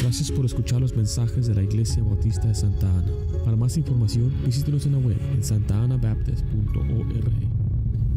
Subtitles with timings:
[0.00, 3.10] Gracias por escuchar los mensajes de la Iglesia Bautista de Santa Ana.
[3.44, 7.32] Para más información, visítenos en la web en santaanabaptist.org.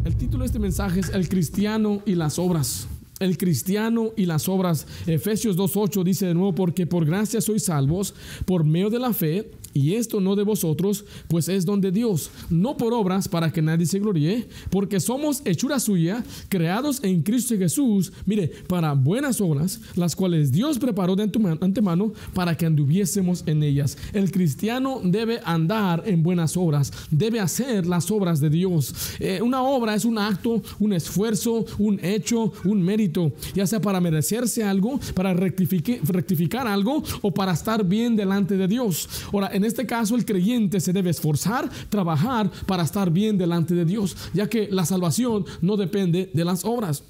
[0.06, 2.88] El título de este mensaje es El cristiano y las obras.
[3.22, 4.88] El cristiano y las obras.
[5.06, 8.14] Efesios 2.8 dice de nuevo, porque por gracia sois salvos
[8.46, 12.30] por medio de la fe y esto no de vosotros, pues es don de Dios,
[12.50, 17.56] no por obras para que nadie se gloríe, porque somos hechura suya, creados en Cristo
[17.58, 23.64] Jesús, mire, para buenas obras, las cuales Dios preparó de antemano para que anduviésemos en
[23.64, 23.98] ellas.
[24.14, 28.94] El cristiano debe andar en buenas obras, debe hacer las obras de Dios.
[29.20, 33.11] Eh, una obra es un acto, un esfuerzo, un hecho, un mérito,
[33.54, 39.08] ya sea para merecerse algo, para rectificar, algo o para estar bien delante de Dios.
[39.34, 43.86] Ahora, en este caso el creyente se debe esforzar, trabajar para estar bien delante de
[43.86, 47.04] Dios, ya que la salvación no depende de las obras.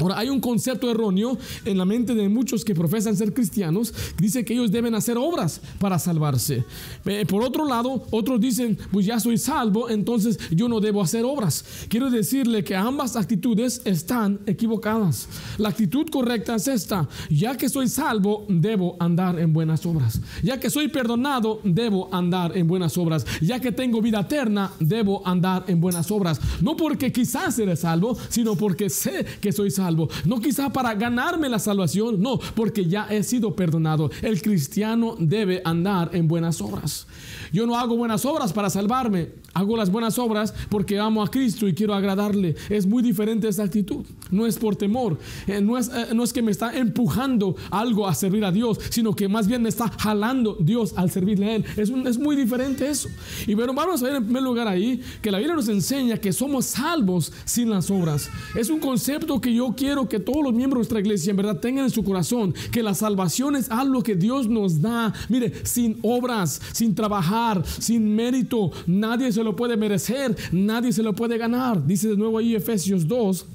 [0.00, 4.44] Ahora, hay un concepto erróneo en la mente de muchos que profesan ser cristianos, dice
[4.44, 6.64] que ellos deben hacer obras para salvarse.
[7.04, 11.24] Eh, por otro lado, otros dicen, pues ya soy salvo, entonces yo no debo hacer
[11.24, 11.64] obras.
[11.88, 15.28] Quiero decirle que ambas actitudes están equivocadas.
[15.58, 20.20] La actitud correcta es esta, ya que soy salvo, debo andar en buenas obras.
[20.42, 23.26] Ya que soy perdonado, debo andar en buenas obras.
[23.40, 26.40] Ya que tengo vida eterna, debo andar en buenas obras.
[26.62, 29.89] No porque quizás seré salvo, sino porque sé que soy salvo
[30.24, 34.10] no quizá para ganarme la salvación, no, porque ya he sido perdonado.
[34.22, 37.06] El cristiano debe andar en buenas obras.
[37.52, 41.66] Yo no hago buenas obras para salvarme, hago las buenas obras porque amo a Cristo
[41.66, 42.54] y quiero agradarle.
[42.68, 44.04] Es muy diferente esa actitud.
[44.30, 48.06] No es por temor, eh, no, es, eh, no es que me está empujando algo
[48.06, 51.56] a servir a Dios, sino que más bien me está jalando Dios al servirle a
[51.56, 51.64] Él.
[51.76, 53.08] Es, es muy diferente eso.
[53.46, 56.32] Y bueno, vamos a ver en primer lugar ahí que la Biblia nos enseña que
[56.32, 58.30] somos salvos sin las obras.
[58.54, 61.58] Es un concepto que yo quiero que todos los miembros de nuestra iglesia en verdad
[61.58, 65.98] tengan en su corazón, que la salvación es algo que Dios nos da, mire, sin
[66.02, 71.86] obras, sin trabajar, sin mérito, nadie se lo puede merecer, nadie se lo puede ganar.
[71.86, 73.46] Dice de nuevo ahí Efesios 2,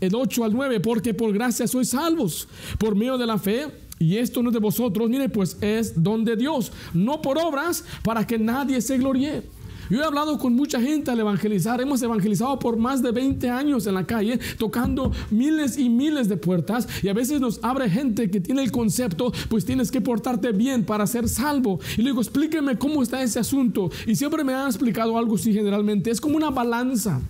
[0.00, 2.46] el 8 al 9, porque por gracia sois salvos,
[2.78, 3.66] por medio de la fe.
[3.98, 7.84] Y esto no es de vosotros, mire, pues es don de Dios, no por obras,
[8.04, 9.42] para que nadie se gloríe.
[9.92, 11.78] Yo he hablado con mucha gente al evangelizar.
[11.82, 16.38] Hemos evangelizado por más de 20 años en la calle, tocando miles y miles de
[16.38, 16.88] puertas.
[17.02, 20.86] Y a veces nos abre gente que tiene el concepto, pues tienes que portarte bien
[20.86, 21.78] para ser salvo.
[21.98, 23.90] Y le digo, explíqueme cómo está ese asunto.
[24.06, 26.10] Y siempre me han explicado algo así generalmente.
[26.10, 27.20] Es como una balanza.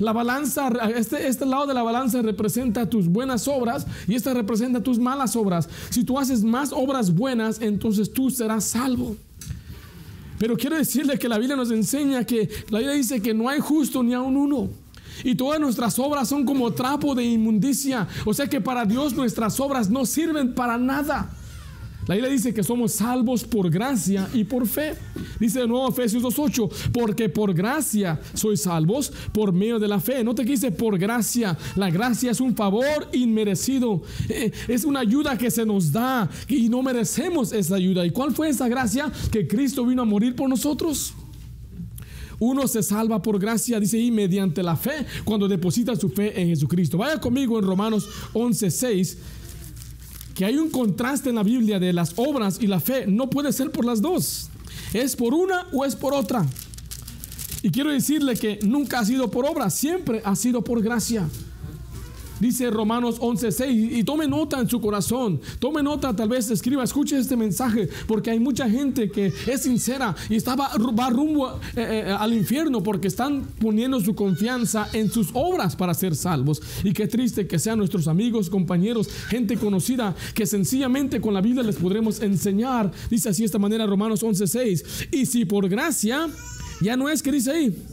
[0.00, 4.82] La balanza, este, este lado de la balanza representa tus buenas obras y esta representa
[4.82, 5.68] tus malas obras.
[5.90, 9.16] Si tú haces más obras buenas, entonces tú serás salvo.
[10.38, 13.60] Pero quiero decirle que la Biblia nos enseña que la Biblia dice que no hay
[13.60, 14.70] justo ni aun uno.
[15.22, 18.08] Y todas nuestras obras son como trapo de inmundicia.
[18.24, 21.30] O sea que para Dios nuestras obras no sirven para nada.
[22.06, 24.94] La Biblia dice que somos salvos por gracia y por fe.
[25.40, 30.22] Dice de nuevo Efesios 2.8, porque por gracia sois salvos por medio de la fe.
[30.22, 31.56] No te dice por gracia.
[31.76, 34.02] La gracia es un favor inmerecido.
[34.28, 38.04] Eh, es una ayuda que se nos da y no merecemos esa ayuda.
[38.04, 39.10] ¿Y cuál fue esa gracia?
[39.30, 41.14] Que Cristo vino a morir por nosotros.
[42.38, 46.48] Uno se salva por gracia, dice ahí, mediante la fe, cuando deposita su fe en
[46.48, 46.98] Jesucristo.
[46.98, 49.16] Vaya conmigo en Romanos 11.6
[50.34, 53.06] que hay un contraste en la Biblia de las obras y la fe.
[53.06, 54.50] No puede ser por las dos.
[54.92, 56.44] Es por una o es por otra.
[57.62, 61.28] Y quiero decirle que nunca ha sido por obra, siempre ha sido por gracia.
[62.44, 67.18] Dice Romanos 11:6 y tome nota en su corazón, tome nota, tal vez escriba, escuche
[67.18, 72.16] este mensaje, porque hay mucha gente que es sincera y estaba, va rumbo eh, eh,
[72.18, 76.60] al infierno porque están poniendo su confianza en sus obras para ser salvos.
[76.84, 81.62] Y qué triste que sean nuestros amigos, compañeros, gente conocida, que sencillamente con la Biblia
[81.62, 82.92] les podremos enseñar.
[83.08, 86.28] Dice así de esta manera Romanos 11:6, y si por gracia
[86.80, 87.84] ya no es que dice ahí,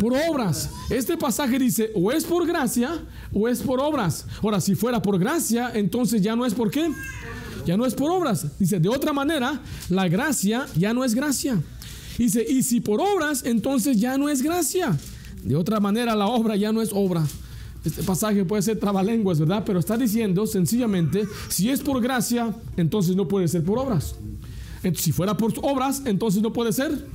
[0.00, 0.70] por obras.
[0.90, 2.90] Este pasaje dice, o es por gracia
[3.32, 4.26] o es por obras.
[4.42, 6.90] Ahora, si fuera por gracia, entonces ya no es por qué.
[7.64, 8.46] Ya no es por obras.
[8.58, 11.60] Dice, de otra manera, la gracia ya no es gracia.
[12.18, 14.96] Dice, y si por obras, entonces ya no es gracia.
[15.44, 17.24] De otra manera, la obra ya no es obra.
[17.84, 19.64] Este pasaje puede ser trabalenguas, ¿verdad?
[19.66, 24.14] Pero está diciendo sencillamente, si es por gracia, entonces no puede ser por obras.
[24.94, 27.06] Si fuera por obras, entonces no puede ser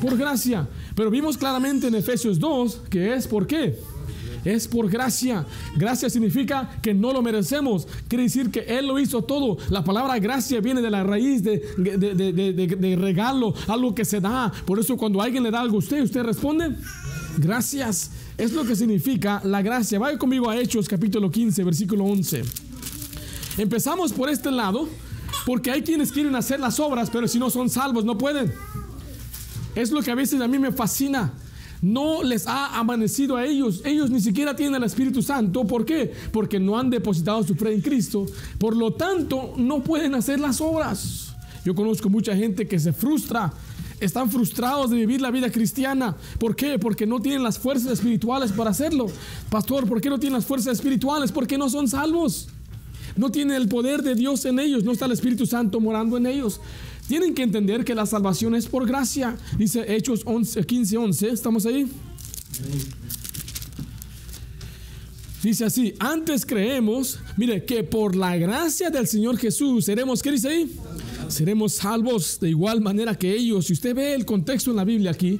[0.00, 0.68] por gracia.
[0.94, 3.78] Pero vimos claramente en Efesios 2 que es por qué.
[4.44, 5.46] Es por gracia.
[5.76, 7.88] Gracia significa que no lo merecemos.
[8.08, 9.56] Quiere decir que Él lo hizo todo.
[9.70, 14.52] La palabra gracia viene de la raíz de, de, regalo, algo que se da.
[14.66, 16.76] Por eso cuando alguien le da algo a usted, usted responde,
[17.38, 18.10] gracias.
[18.36, 19.98] Es lo que significa la gracia.
[19.98, 22.42] Vaya conmigo a Hechos capítulo 15, versículo 11.
[23.56, 24.88] Empezamos por este lado
[25.46, 28.52] Porque hay quienes quieren hacer las obras, pero si no son salvos, no pueden.
[29.74, 31.32] Es lo que a veces a mí me fascina.
[31.82, 33.82] No les ha amanecido a ellos.
[33.84, 35.66] Ellos ni siquiera tienen el Espíritu Santo.
[35.66, 36.12] ¿Por qué?
[36.32, 38.24] Porque no han depositado su fe en Cristo.
[38.58, 41.34] Por lo tanto, no pueden hacer las obras.
[41.64, 43.52] Yo conozco mucha gente que se frustra.
[44.00, 46.16] Están frustrados de vivir la vida cristiana.
[46.38, 46.78] ¿Por qué?
[46.78, 49.06] Porque no tienen las fuerzas espirituales para hacerlo.
[49.50, 51.32] Pastor, ¿por qué no tienen las fuerzas espirituales?
[51.32, 52.48] Porque no son salvos.
[53.16, 54.84] No tienen el poder de Dios en ellos.
[54.84, 56.60] No está el Espíritu Santo morando en ellos.
[57.08, 59.36] Tienen que entender que la salvación es por gracia.
[59.58, 61.28] Dice Hechos 11, 15, 11.
[61.28, 61.86] ¿Estamos ahí?
[65.42, 70.48] Dice así, antes creemos, mire, que por la gracia del Señor Jesús seremos, ¿qué dice
[70.48, 70.74] ahí?
[71.28, 73.66] Seremos salvos de igual manera que ellos.
[73.66, 75.38] Si usted ve el contexto en la Biblia aquí,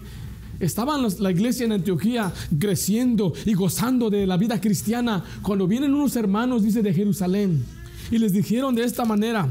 [0.65, 6.17] Estaban la iglesia en Antioquía creciendo y gozando de la vida cristiana cuando vienen unos
[6.17, 7.63] hermanos, dice, de Jerusalén.
[8.11, 9.47] Y les dijeron de esta manera,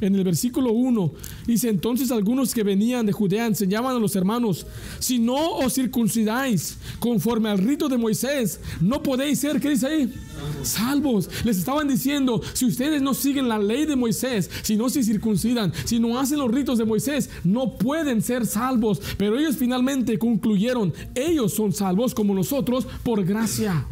[0.00, 1.12] en el versículo 1,
[1.46, 4.66] dice, entonces algunos que venían de Judea enseñaban a los hermanos,
[4.98, 10.14] si no os circuncidáis conforme al rito de Moisés, no podéis ser, ¿qué dice ahí?
[10.62, 11.28] Salvos.
[11.44, 15.72] Les estaban diciendo, si ustedes no siguen la ley de Moisés, si no se circuncidan,
[15.84, 19.00] si no hacen los ritos de Moisés, no pueden ser salvos.
[19.16, 23.86] Pero ellos finalmente concluyeron, ellos son salvos como nosotros por gracia.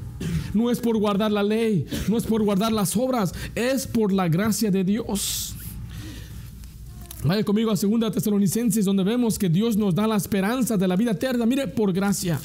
[0.55, 4.29] No es por guardar la ley, no es por guardar las obras, es por la
[4.29, 5.56] gracia de Dios.
[7.27, 10.95] Vaya conmigo a 2 Tesalonicenses, donde vemos que Dios nos da la esperanza de la
[10.95, 11.45] vida eterna.
[11.45, 12.41] Mire, por gracia.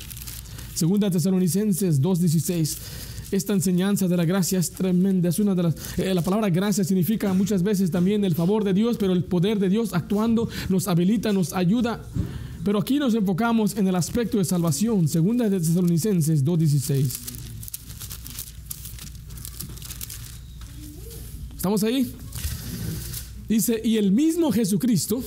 [0.80, 2.78] 2 Tesalonicenses 2.16.
[3.32, 5.30] Esta enseñanza de la gracia es tremenda.
[5.30, 5.76] Es una de las.
[6.00, 9.60] Eh, la palabra gracia significa muchas veces también el favor de Dios, pero el poder
[9.60, 12.02] de Dios actuando nos habilita, nos ayuda.
[12.66, 15.06] Pero aquí nos enfocamos en el aspecto de salvación.
[15.06, 15.12] 2
[15.52, 17.20] Tesalonicenses 2.16.
[21.56, 22.12] ¿Estamos ahí?
[23.52, 25.22] Dice, y el mismo Jesucristo,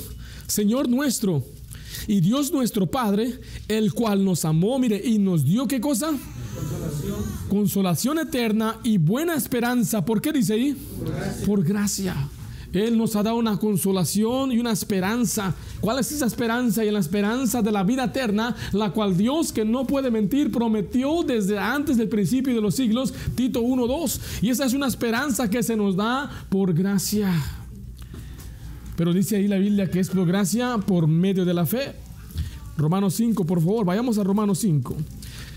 [0.47, 1.44] Señor nuestro
[2.09, 3.38] y Dios nuestro Padre,
[3.69, 6.06] el cual nos amó, mire, y nos dio qué cosa?
[6.06, 7.19] Consolación.
[7.50, 10.06] Consolación eterna y buena esperanza.
[10.06, 10.73] ¿Por qué dice ahí?
[10.73, 11.44] Por gracia.
[11.47, 12.29] Por gracia.
[12.73, 15.55] Él nos ha dado una consolación y una esperanza.
[15.82, 16.82] ¿Cuál es esa esperanza?
[16.82, 21.23] Y la esperanza de la vida eterna, la cual Dios, que no puede mentir, prometió
[21.25, 24.19] desde antes del principio de los siglos, Tito 1.2.
[24.41, 27.31] Y esa es una esperanza que se nos da por gracia.
[28.96, 31.94] Pero dice ahí la Biblia que es por gracia por medio de la fe.
[32.76, 34.96] Romanos 5, por favor, vayamos a Romanos 5.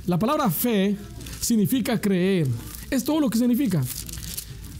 [0.07, 0.95] La palabra fe
[1.39, 2.47] significa creer.
[2.89, 3.83] Es todo lo que significa.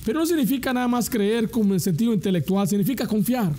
[0.06, 3.54] Pero no significa nada más creer como en sentido intelectual, significa confiar.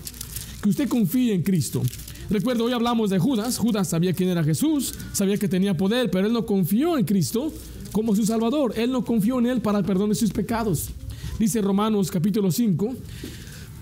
[0.62, 1.82] Que usted confíe en Cristo.
[2.30, 3.58] Recuerdo, hoy hablamos de Judas.
[3.58, 7.52] Judas sabía quién era Jesús, sabía que tenía poder, pero él no confió en Cristo
[7.92, 8.74] como su Salvador.
[8.76, 10.90] Él no confió en él para el perdón de sus pecados.
[11.38, 12.94] Dice Romanos capítulo 5,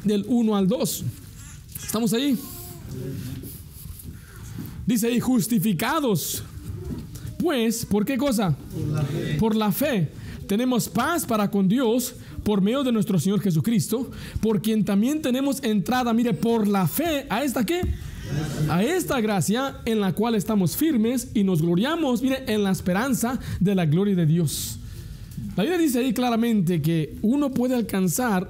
[0.07, 1.05] del 1 al 2.
[1.85, 2.39] ¿Estamos ahí?
[4.87, 6.43] Dice ahí, justificados.
[7.39, 8.57] Pues, ¿por qué cosa?
[9.39, 10.11] Por la fe.
[10.47, 12.15] Tenemos paz para con Dios
[12.45, 14.09] por medio de nuestro Señor Jesucristo,
[14.41, 17.81] por quien también tenemos entrada, mire, por la fe, ¿a esta qué?
[18.69, 23.41] A esta gracia en la cual estamos firmes y nos gloriamos, mire, en la esperanza
[23.59, 24.79] de la gloria de Dios.
[25.57, 28.49] La Biblia dice ahí claramente que uno puede alcanzar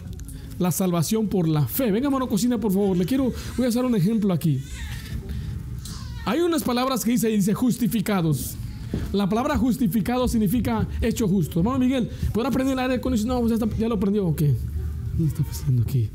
[0.58, 1.90] la salvación por la fe.
[1.90, 2.96] Venga, mano cocina, por favor.
[2.96, 4.62] Le quiero, voy a hacer un ejemplo aquí.
[6.24, 8.56] Hay unas palabras que dice, dice justificados.
[9.12, 11.60] La palabra justificado significa hecho justo.
[11.60, 13.42] Hermano Miguel, ¿podrá aprender el aire acondicionado?
[13.42, 14.26] No, ya, ya lo aprendió.
[14.26, 14.54] ¿O qué?
[15.16, 16.10] ¿Qué está pasando aquí?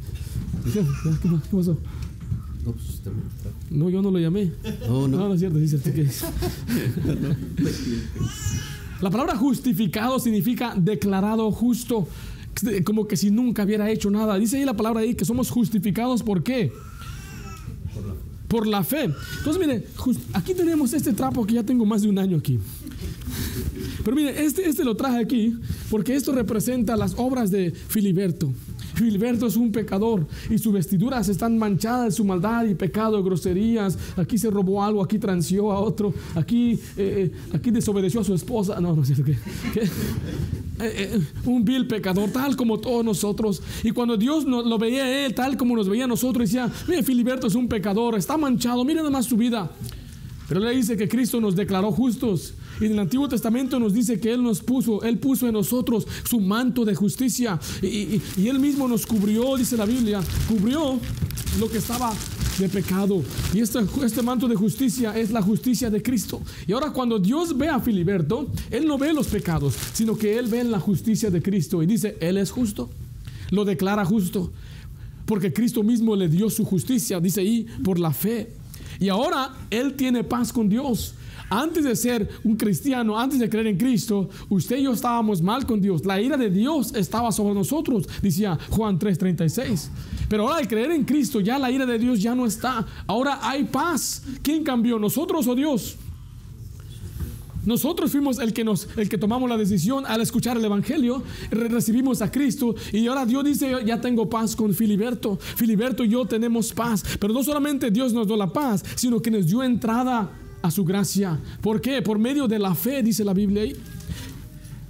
[0.73, 0.83] ¿Qué,
[1.51, 1.77] pasó?
[2.65, 3.01] No, pues
[3.69, 4.51] No, yo no lo llamé.
[4.87, 5.17] No, no.
[5.17, 6.07] No, no es cierto, dice que
[9.01, 12.07] La palabra justificado significa declarado justo
[12.85, 14.37] como que si nunca hubiera hecho nada.
[14.37, 16.71] Dice ahí la palabra ahí que somos justificados por qué?
[18.47, 19.09] Por la fe.
[19.37, 19.85] Entonces, mire,
[20.33, 22.59] aquí tenemos este trapo que ya tengo más de un año aquí.
[24.03, 25.55] Pero mire, este, este lo traje aquí
[25.89, 28.51] porque esto representa las obras de Filiberto.
[28.93, 33.97] Filiberto es un pecador y sus vestiduras están manchadas de su maldad y pecado, groserías.
[34.17, 38.33] Aquí se robó algo, aquí transió a otro, aquí, eh, eh, aquí desobedeció a su
[38.33, 38.79] esposa.
[38.79, 39.37] No, no sé qué.
[40.83, 43.61] Eh, un vil pecador, tal como todos nosotros.
[43.83, 47.03] Y cuando Dios lo veía a él, tal como nos veía a nosotros, decía: Mire,
[47.03, 49.69] Filiberto es un pecador, está manchado, mire nada más su vida.
[50.47, 52.55] Pero le dice que Cristo nos declaró justos.
[52.79, 56.07] Y en el Antiguo Testamento nos dice que Él nos puso, Él puso en nosotros
[56.27, 57.59] su manto de justicia.
[57.81, 60.99] Y, Él mismo nos cubrió, dice la Biblia, cubrió
[61.59, 62.13] lo que estaba
[62.57, 63.21] de pecado.
[63.53, 66.41] Y este, este manto de justicia es la justicia de Cristo.
[66.67, 70.47] Y ahora cuando Dios ve a Filiberto, Él no ve los pecados, sino que Él
[70.47, 72.89] ve la justicia de Cristo y dice, Él es justo.
[73.51, 74.51] Lo declara justo.
[75.25, 78.51] porque Cristo mismo le dio su justicia, dice ahí, por la fe.
[78.99, 81.13] Y ahora Él tiene paz con Dios.
[81.53, 85.65] Antes de ser un cristiano, antes de creer en Cristo, usted y yo estábamos mal
[85.65, 86.05] con Dios.
[86.05, 89.89] La ira de Dios estaba sobre nosotros, decía Juan 3:36.
[90.29, 92.87] Pero ahora al creer en Cristo, ya la ira de Dios ya no está.
[93.05, 94.23] Ahora hay paz.
[94.41, 95.97] ¿Quién cambió, nosotros o Dios?
[97.65, 102.21] Nosotros fuimos el que nos, el que tomamos la decisión al escuchar el evangelio, recibimos
[102.21, 105.37] a Cristo y ahora Dios dice, ya tengo paz con Filiberto.
[105.57, 109.29] Filiberto y yo tenemos paz, pero no solamente Dios nos dio la paz, sino que
[109.29, 110.31] nos dio entrada
[110.61, 111.39] a su gracia.
[111.61, 112.01] ¿Por qué?
[112.01, 113.75] Por medio de la fe, dice la Biblia ahí.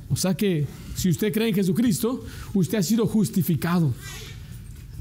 [0.10, 2.24] O sea que si usted cree en Jesucristo,
[2.54, 3.94] usted ha sido justificado.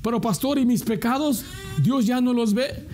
[0.02, 1.44] Pero pastor, ¿y mis pecados?
[1.82, 2.86] Dios ya no los ve.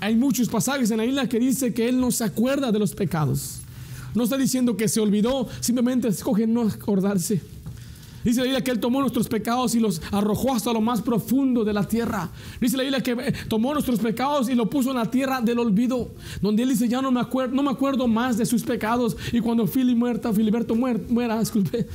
[0.00, 2.94] Hay muchos pasajes en la Biblia que dice que Él no se acuerda de los
[2.94, 3.60] pecados.
[4.14, 7.40] No está diciendo que se olvidó, simplemente escoge no acordarse.
[8.24, 11.64] Dice la Biblia que Él tomó nuestros pecados y los arrojó hasta lo más profundo
[11.64, 12.30] de la tierra.
[12.60, 15.58] Dice la Biblia que eh, tomó nuestros pecados y lo puso en la tierra del
[15.58, 16.10] olvido.
[16.42, 19.16] Donde Él dice, ya no me acuerdo, no me acuerdo más de sus pecados.
[19.32, 21.86] Y cuando Fili muerta, Filiberto muera, disculpe,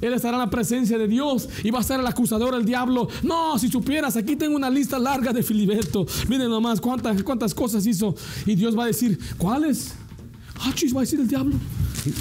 [0.00, 3.08] él estará en la presencia de Dios y va a ser el acusador, el diablo.
[3.22, 6.06] No, si supieras, aquí tengo una lista larga de Filiberto.
[6.28, 8.14] Miren nomás cuántas, cuántas cosas hizo.
[8.44, 9.94] Y Dios va a decir, ¿cuáles?
[10.56, 11.56] Ah, va a decir el diablo.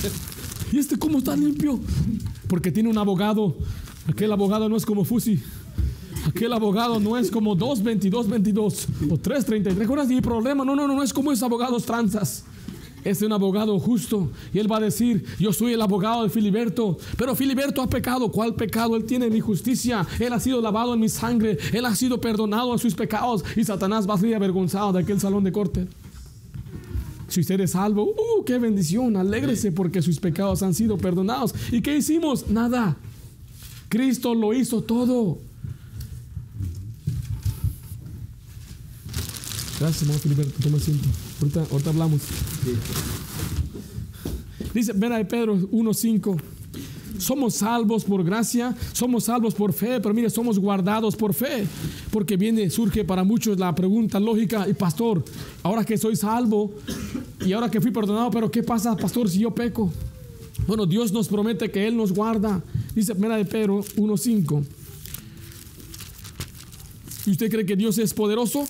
[0.71, 1.79] ¿Y este cómo está limpio?
[2.53, 3.55] Porque tiene un abogado.
[4.07, 5.41] Aquel abogado no es como Fusi.
[6.27, 10.63] Aquel abogado no es como 222, 22 o 333 horas y problema.
[10.63, 12.45] No, no, no, no es como esos abogados tranzas.
[13.03, 16.99] Es un abogado justo y él va a decir, yo soy el abogado de Filiberto,
[17.17, 18.29] pero Filiberto ha pecado.
[18.29, 18.95] ¿Cuál pecado?
[18.97, 22.71] Él tiene mi justicia, él ha sido lavado en mi sangre, él ha sido perdonado
[22.71, 25.87] en sus pecados y Satanás va a salir avergonzado de aquel salón de corte.
[27.33, 29.17] Si usted es salvo, ¡uh, qué bendición!
[29.17, 31.55] Alégrese porque sus pecados han sido perdonados.
[31.71, 32.47] ¿Y qué hicimos?
[32.47, 32.95] Nada.
[33.89, 35.39] Cristo lo hizo todo.
[39.79, 40.53] Gracias, hermano Filiberto.
[40.61, 41.07] Toma asiento.
[41.41, 42.21] Ahorita, ahorita hablamos.
[44.75, 46.39] Dice, ven ahí Pedro 1.5.
[47.23, 51.65] Somos salvos por gracia, somos salvos por fe, pero mire, somos guardados por fe.
[52.11, 55.23] Porque viene, surge para muchos la pregunta lógica, y pastor,
[55.63, 56.73] ahora que soy salvo
[57.45, 59.91] y ahora que fui perdonado, pero ¿qué pasa, pastor, si yo peco?
[60.67, 62.61] Bueno, Dios nos promete que Él nos guarda.
[62.93, 64.63] Dice, mira de Pedro 1.5.
[67.25, 68.65] ¿Y usted cree que Dios es poderoso?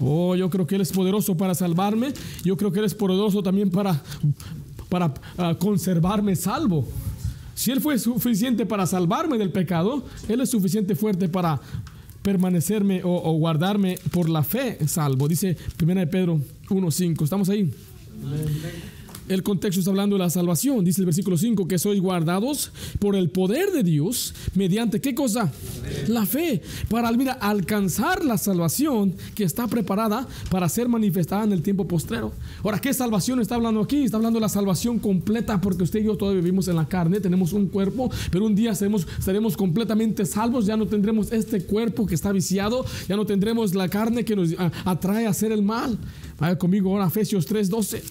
[0.00, 2.12] Oh, yo creo que Él es poderoso para salvarme.
[2.44, 4.02] Yo creo que Él es poderoso también para
[4.88, 6.86] para ah, conservarme salvo.
[7.54, 11.60] Si Él fue suficiente para salvarme del pecado, Él es suficiente fuerte para
[12.22, 15.28] permanecerme o, guardarme por la fe salvo.
[15.28, 17.24] Dice 1 Pedro 1.5.
[17.24, 17.72] ¿Estamos ahí?
[19.28, 20.84] El contexto está hablando de la salvación.
[20.84, 25.52] Dice el versículo 5 que sois guardados por el poder de Dios mediante qué cosa?
[26.08, 26.62] La fe.
[26.88, 32.32] Para alcanzar la salvación que está preparada para ser manifestada en el tiempo postrero.
[32.64, 34.04] Ahora, ¿qué salvación está hablando aquí?
[34.04, 37.20] Está hablando de la salvación completa porque usted y yo todavía vivimos en la carne,
[37.20, 40.64] tenemos un cuerpo, pero un día seremos completamente salvos.
[40.64, 44.54] Ya no tendremos este cuerpo que está viciado, ya no tendremos la carne que nos
[44.84, 45.98] atrae a hacer el mal.
[46.38, 48.02] Vaya conmigo ahora Efesios 3:12.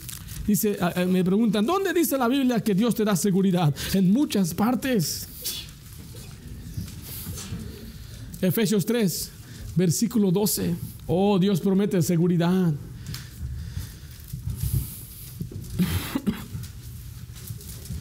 [0.47, 0.77] Dice,
[1.09, 3.75] me preguntan, ¿dónde dice la Biblia que Dios te da seguridad?
[3.93, 5.27] En muchas partes.
[8.41, 9.31] Efesios 3,
[9.75, 10.73] versículo 12.
[11.07, 12.73] Oh, Dios promete seguridad.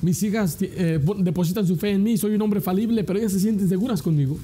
[0.03, 3.41] Mis hijas eh, depositan su fe en mí, soy un hombre falible, pero ellas se
[3.41, 4.39] sienten seguras conmigo.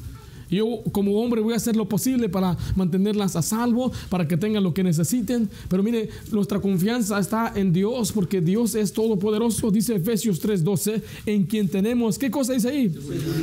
[0.56, 4.62] Yo como hombre voy a hacer lo posible para mantenerlas a salvo, para que tengan
[4.62, 5.48] lo que necesiten.
[5.68, 9.70] Pero mire, nuestra confianza está en Dios porque Dios es todopoderoso.
[9.70, 12.94] Dice Efesios 3:12, en quien tenemos, ¿qué cosa dice ahí?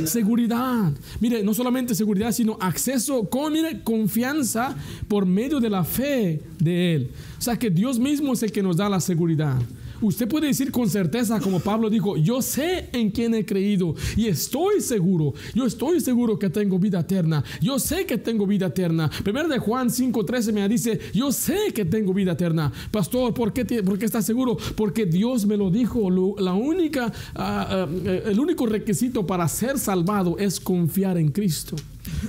[0.04, 0.92] Seguridad.
[1.20, 4.76] Mire, no solamente seguridad, sino acceso con, mire, confianza
[5.08, 7.10] por medio de la fe de Él.
[7.38, 9.60] O sea que Dios mismo es el que nos da la seguridad.
[10.00, 14.26] Usted puede decir con certeza, como Pablo dijo, yo sé en quién he creído y
[14.26, 19.10] estoy seguro, yo estoy seguro que tengo vida eterna, yo sé que tengo vida eterna.
[19.22, 22.72] Primero de Juan 5:13 me dice, yo sé que tengo vida eterna.
[22.90, 24.56] Pastor, ¿por qué, por qué está seguro?
[24.76, 26.10] Porque Dios me lo dijo.
[26.38, 27.88] la única, ah, ah,
[28.26, 31.76] el único requisito para ser salvado es confiar en Cristo,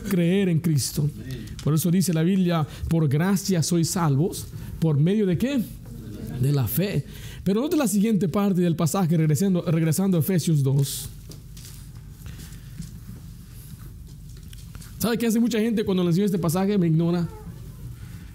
[0.10, 1.10] creer en Cristo.
[1.63, 4.48] Por eso dice la Biblia, por gracia sois salvos.
[4.80, 5.62] ¿Por medio de qué?
[6.42, 7.06] De la fe.
[7.43, 11.10] Pero note la siguiente parte del pasaje, regresando, regresando a Efesios 2.
[15.00, 16.77] ¿Sabe qué hace mucha gente cuando le enseño este pasaje?
[16.77, 17.27] Me ignora.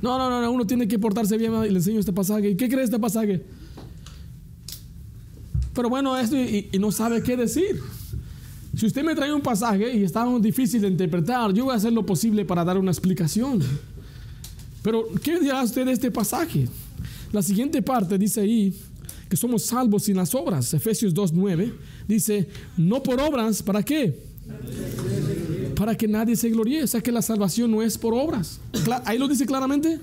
[0.03, 2.51] No, no, no, uno tiene que portarse bien y le enseño este pasaje.
[2.51, 3.45] ¿Y qué cree este pasaje?
[5.73, 7.81] Pero bueno, esto y, y no sabe qué decir.
[8.77, 11.93] Si usted me trae un pasaje y está difícil de interpretar, yo voy a hacer
[11.93, 13.63] lo posible para dar una explicación.
[14.83, 16.69] Pero, ¿qué dirá usted de este pasaje?
[17.33, 18.75] La siguiente parte dice ahí
[19.29, 20.73] que somos salvos sin las obras.
[20.75, 21.73] Efesios 2.9
[22.07, 24.19] dice, no por obras, ¿para qué?
[25.75, 26.85] Para que nadie se gloríe.
[26.85, 28.61] O sea que la salvación no es por obras.
[29.05, 30.01] Ahí lo dice claramente.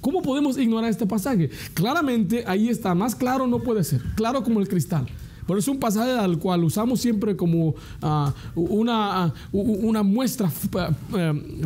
[0.00, 1.50] ¿Cómo podemos ignorar este pasaje?
[1.74, 5.06] Claramente ahí está, más claro no puede ser, claro como el cristal.
[5.46, 10.94] Pero es un pasaje al cual usamos siempre como ah, una, ah, una, muestra uh,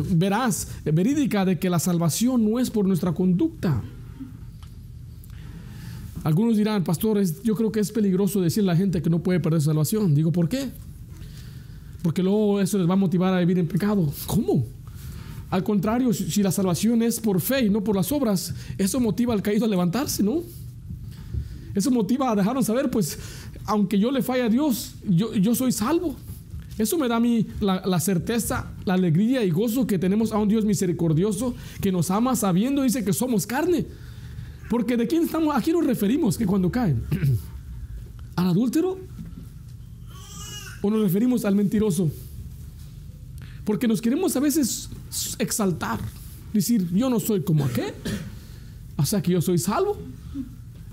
[0.09, 3.81] veraz, verídica de que la salvación no es por nuestra conducta.
[6.25, 9.39] Algunos dirán, pastores, yo creo que es peligroso decirle a la gente que no puede
[9.39, 10.15] perder salvación.
[10.15, 10.71] Digo, ¿por qué?
[12.01, 14.11] Porque luego eso les va a motivar a vivir en pecado.
[14.25, 14.65] ¿Cómo?
[15.51, 19.35] Al contrario, si la salvación es por fe y no por las obras, eso motiva
[19.35, 20.41] al caído a levantarse, ¿no?
[21.75, 23.19] Eso motiva a dejarnos saber, pues,
[23.65, 26.15] aunque yo le falle a Dios, yo, soy salvo.
[26.79, 30.49] Eso me da a mí la, certeza, la alegría y gozo que tenemos a un
[30.49, 33.85] Dios misericordioso que nos ama sabiendo, dice que somos carne.
[34.69, 37.03] Porque de quién estamos, a quién nos referimos que cuando caen?
[38.35, 38.97] ¿Al adúltero?
[40.81, 42.11] ¿O nos referimos al mentiroso?
[43.63, 44.89] Porque nos queremos a veces
[45.39, 45.99] exaltar,
[46.53, 47.93] decir, yo no soy como aquel,
[48.95, 49.97] o sea que yo soy salvo.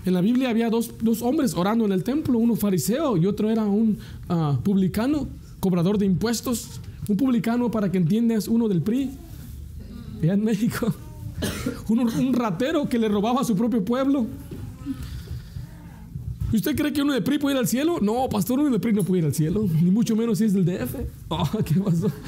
[0.05, 3.63] En la Biblia había dos, hombres orando en el templo, uno fariseo y otro era
[3.63, 5.27] un ah, publicano,
[5.59, 6.81] cobrador de impuestos.
[7.07, 9.11] Un publicano, para que entiendas, uno del PRI,
[10.21, 10.93] allá en México.
[11.89, 14.25] Un, un ratero que le robaba a su propio pueblo.
[16.53, 17.97] ¿Usted cree que uno del PRI puede ir al cielo?
[17.99, 20.53] No, pastor, uno del PRI no puede ir al cielo, ni mucho menos si es
[20.53, 20.95] del DF.
[21.29, 22.11] Oh, ¿Qué pasó?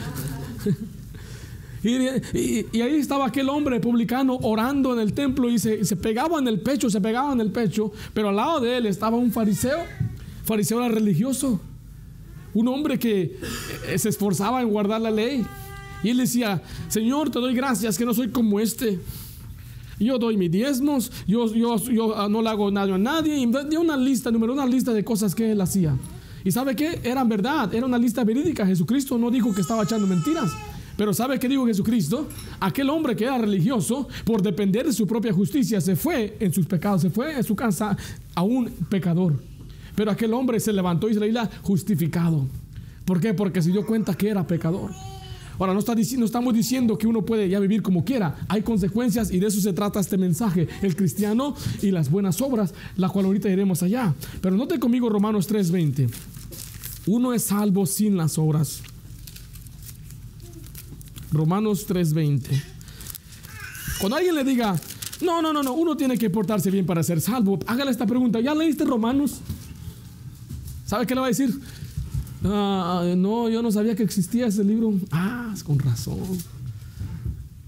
[1.87, 6.47] Y, ahí estaba aquel hombre publicano orando en el templo y se, se, pegaba en
[6.47, 9.83] el pecho, se pegaba en el pecho, pero al lado de él estaba un fariseo.
[10.45, 11.59] Fariseo era religioso,
[12.55, 13.37] un hombre que
[13.87, 15.45] eh, se esforzaba en guardar la ley.
[16.05, 18.99] Y él decía, Señor, te doy gracias que no soy como este.
[19.99, 23.35] Yo doy mis diezmos, yo, yo, yo ah, no le hago nada a nadie.
[23.35, 25.97] Y dio una lista, número una lista de cosas que él hacía.
[26.43, 26.99] ¿Y sabe qué?
[27.03, 28.67] Eran verdad, era una lista verídica.
[28.67, 30.51] Jesucristo no dijo que estaba echando mentiras.
[30.95, 32.27] Pero ¿sabe qué dijo Jesucristo?
[32.59, 36.67] Aquel hombre que era religioso, por depender de su propia justicia, se fue en sus
[36.67, 37.97] pecados, se fue en su casa
[38.35, 39.41] a un pecador.
[39.95, 42.45] Pero aquel hombre se levantó y se le justificado.
[43.05, 43.33] ¿Por qué?
[43.33, 44.91] Porque se dio cuenta que era pecador.
[45.57, 48.35] Ahora, no, estamos diciendo que uno puede ya vivir como quiera.
[48.47, 50.67] Hay consecuencias y de eso se trata este mensaje.
[50.81, 54.13] El cristiano y las buenas obras, la cual ahorita iremos allá.
[54.41, 56.09] Pero note conmigo Romanos 3:20.
[57.07, 58.81] Uno es salvo sin las obras.
[61.31, 62.61] Romanos 3:20.
[63.99, 64.75] Cuando alguien le diga,
[65.21, 68.41] no, no, no, no, uno tiene que portarse bien para ser salvo, hágale esta pregunta,
[68.41, 69.39] ¿ya leíste Romanos?
[70.85, 71.59] ¿Sabe qué le va a decir?
[72.45, 74.93] Ah, no, yo no sabía que existía ese libro.
[75.11, 76.19] Ah, es con razón.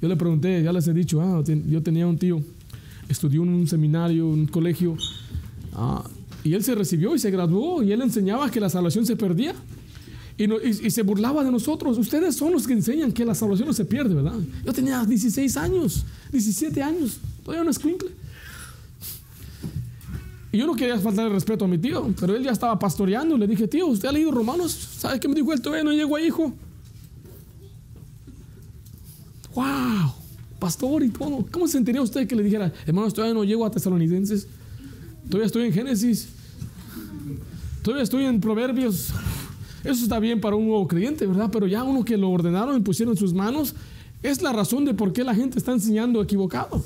[0.01, 2.41] Yo le pregunté, ya les he dicho, ah, yo tenía un tío,
[3.09, 4.95] estudió en un seminario, un colegio,
[5.73, 6.03] ah,
[6.43, 9.55] y él se recibió y se graduó, y él enseñaba que la salvación se perdía.
[10.37, 11.97] Y, se burlaba de nosotros.
[11.97, 14.35] Ustedes son los que enseñan que la salvación no se pierde, ¿verdad?
[14.63, 18.11] Yo tenía 16 años, 17 años, todavía no es cumple.
[20.51, 23.37] Y yo no quería faltar el respeto a mi tío, pero él ya estaba pastoreando.
[23.37, 24.71] Le dije, tío, ¿usted ha leído Romanos?
[24.71, 25.61] ¿Sabe qué me dijo él?
[25.61, 26.53] Todavía no llegó a hijo.
[29.53, 30.13] ¡Wow!
[30.59, 31.45] Pastor y todo.
[31.51, 34.47] ¿Cómo se sentiría usted que le dijera, hermanos, todavía no llego a Tesalonicenses?
[35.29, 36.29] Todavía estoy en Génesis.
[37.81, 39.09] Todavía estoy en Proverbios.
[39.83, 41.49] Eso está bien para un nuevo creyente, ¿verdad?
[41.51, 43.75] Pero ya uno que lo ordenaron y pusieron en sus manos,
[44.23, 46.83] es la razón de por qué la gente está enseñando equivocado.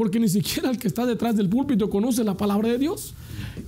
[0.00, 3.12] Porque ni siquiera el que está detrás del púlpito conoce la palabra de Dios.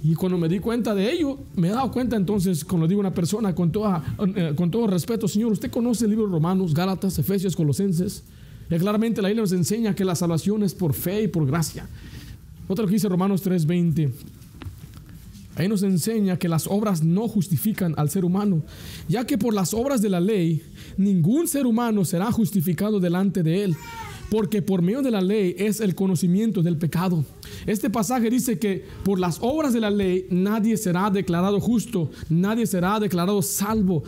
[0.03, 3.13] Y cuando me di cuenta de ello, me he dado cuenta entonces, cuando digo una
[3.13, 4.03] persona con, toda,
[4.35, 8.23] eh, con todo respeto, Señor, usted conoce el libro de Romanos, Gálatas, Efesios, Colosenses.
[8.71, 11.87] Y claramente la Biblia nos enseña que la salvación es por fe y por gracia.
[12.67, 14.11] Otra que dice Romanos 3:20.
[15.57, 18.63] Ahí nos enseña que las obras no justifican al ser humano,
[19.07, 20.63] ya que por las obras de la ley
[20.97, 23.77] ningún ser humano será justificado delante de él,
[24.33, 27.23] porque por medio de la ley es el conocimiento del pecado.
[27.67, 32.67] Este pasaje dice que por las obras de la ley nadie será declarado justo, nadie
[32.67, 34.05] será declarado salvo.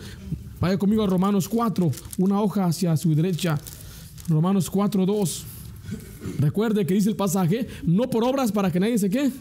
[0.59, 3.59] Vaya conmigo a Romanos 4, una hoja hacia su derecha.
[4.27, 5.45] Romanos 4, 2.
[6.39, 9.31] Recuerde que dice el pasaje, no por obras para que nadie se quede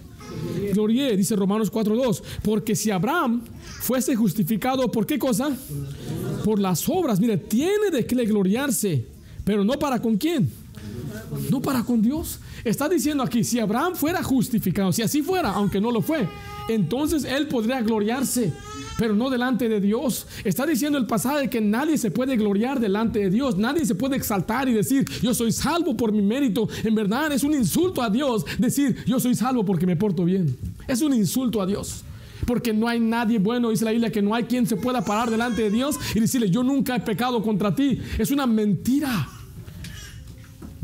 [0.75, 2.23] Glorie, dice Romanos 4.2.
[2.43, 3.43] Porque si Abraham
[3.81, 5.51] fuese justificado, ¿por qué cosa?
[6.45, 7.21] Por las obras.
[7.21, 9.07] Mire, tiene de qué gloriarse,
[9.45, 10.64] pero no para con quién.
[11.51, 12.39] No para con Dios.
[12.65, 16.29] Está diciendo aquí, si Abraham fuera justificado, si así fuera, aunque no lo fue,
[16.69, 18.53] entonces él podría gloriarse.
[18.97, 20.27] pero no delante de Dios.
[20.45, 24.17] Está diciendo el pasaje que nadie se puede gloriar delante de Dios, nadie se puede
[24.17, 26.69] exaltar y decir, yo soy salvo por mi mérito.
[26.85, 30.57] En verdad es un insulto a Dios decir, yo soy salvo porque me porto bien.
[30.87, 32.05] Es un insulto a Dios.
[32.47, 35.31] Porque no hay nadie bueno, dice la Biblia, que no hay quien se pueda parar
[35.31, 38.01] delante de Dios y decirle, yo nunca he pecado contra ti.
[38.19, 39.29] Es una mentira.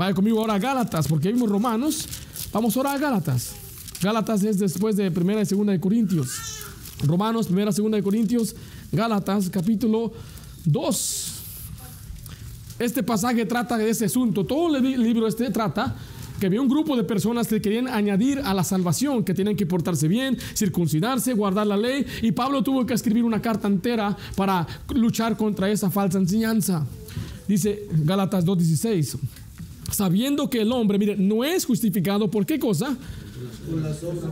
[0.01, 2.09] Vaya conmigo ahora a Gálatas, porque vimos Romanos.
[2.55, 3.53] Vamos ahora a Gálatas.
[4.01, 6.31] Gálatas es después de primera y segunda de Corintios.
[7.03, 8.57] Romanos, primera y segunda de Corintios.
[8.91, 10.11] Gálatas, capítulo
[10.65, 11.33] 2.
[12.79, 14.47] Este pasaje trata de ese asunto.
[14.47, 15.95] Todo el libro este trata
[16.41, 19.67] que había un grupo de personas que querían añadir a la salvación, que tenían que
[19.67, 24.67] portarse bien, circuncidarse, guardar la ley, y Pablo tuvo que escribir una carta entera para
[24.95, 26.87] luchar contra esa falsa enseñanza.
[27.47, 29.19] Dice Gálatas 2.16,
[29.91, 32.97] sabiendo que el hombre, mire, no es justificado por qué cosa?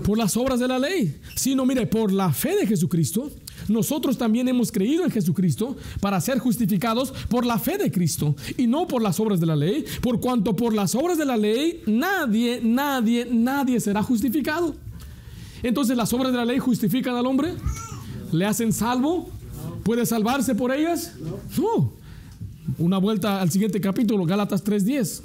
[0.05, 3.31] Por las obras de la ley, sino mire, por la fe de Jesucristo
[3.67, 8.67] nosotros también hemos creído en Jesucristo para ser justificados por la fe de Cristo y
[8.67, 11.83] no por las obras de la ley, por cuanto por las obras de la ley
[11.87, 14.75] nadie, nadie, nadie será justificado.
[15.63, 17.55] Entonces las obras de la ley justifican al hombre,
[18.33, 19.29] le hacen salvo,
[19.83, 21.15] puede salvarse por ellas.
[21.59, 21.93] No.
[22.79, 25.23] Una vuelta al siguiente capítulo, Gálatas 3:10.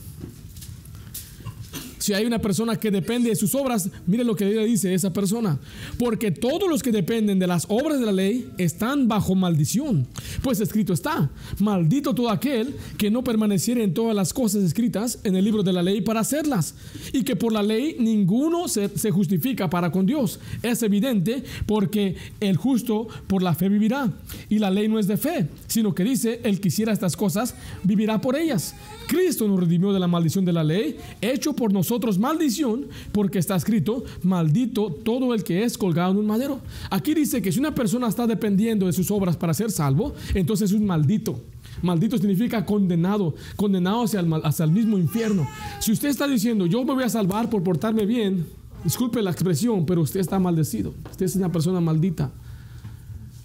[2.03, 5.57] Si hay una persona que depende de sus obras, mire lo que dice esa persona.
[5.97, 10.05] Porque todos los que dependen de las obras de la ley están bajo maldición.
[10.41, 15.37] Pues escrito está, maldito todo aquel que no permaneciera en todas las cosas escritas en
[15.37, 16.75] el libro de la ley para hacerlas.
[17.13, 20.41] Y que por la ley ninguno se, se justifica para con Dios.
[20.61, 24.11] Es evidente porque el justo por la fe vivirá.
[24.49, 27.55] Y la ley no es de fe, sino que dice, el que hiciera estas cosas
[27.81, 28.75] vivirá por ellas.
[29.07, 33.55] Cristo nos redimió de la maldición de la ley, hecho por nosotros maldición, porque está
[33.55, 36.59] escrito, maldito todo el que es colgado en un madero.
[36.89, 40.71] Aquí dice que si una persona está dependiendo de sus obras para ser salvo, entonces
[40.71, 41.39] es un maldito.
[41.81, 45.47] Maldito significa condenado, condenado hacia el, hacia el mismo infierno.
[45.79, 48.45] Si usted está diciendo, yo me voy a salvar por portarme bien,
[48.83, 50.93] disculpe la expresión, pero usted está maldecido.
[51.11, 52.31] Usted es una persona maldita.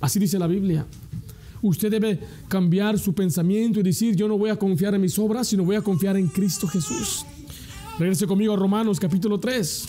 [0.01, 0.87] Así dice la Biblia.
[1.61, 5.49] Usted debe cambiar su pensamiento y decir, yo no voy a confiar en mis obras,
[5.49, 7.25] sino voy a confiar en Cristo Jesús.
[7.99, 9.89] Regrese conmigo a Romanos capítulo 3.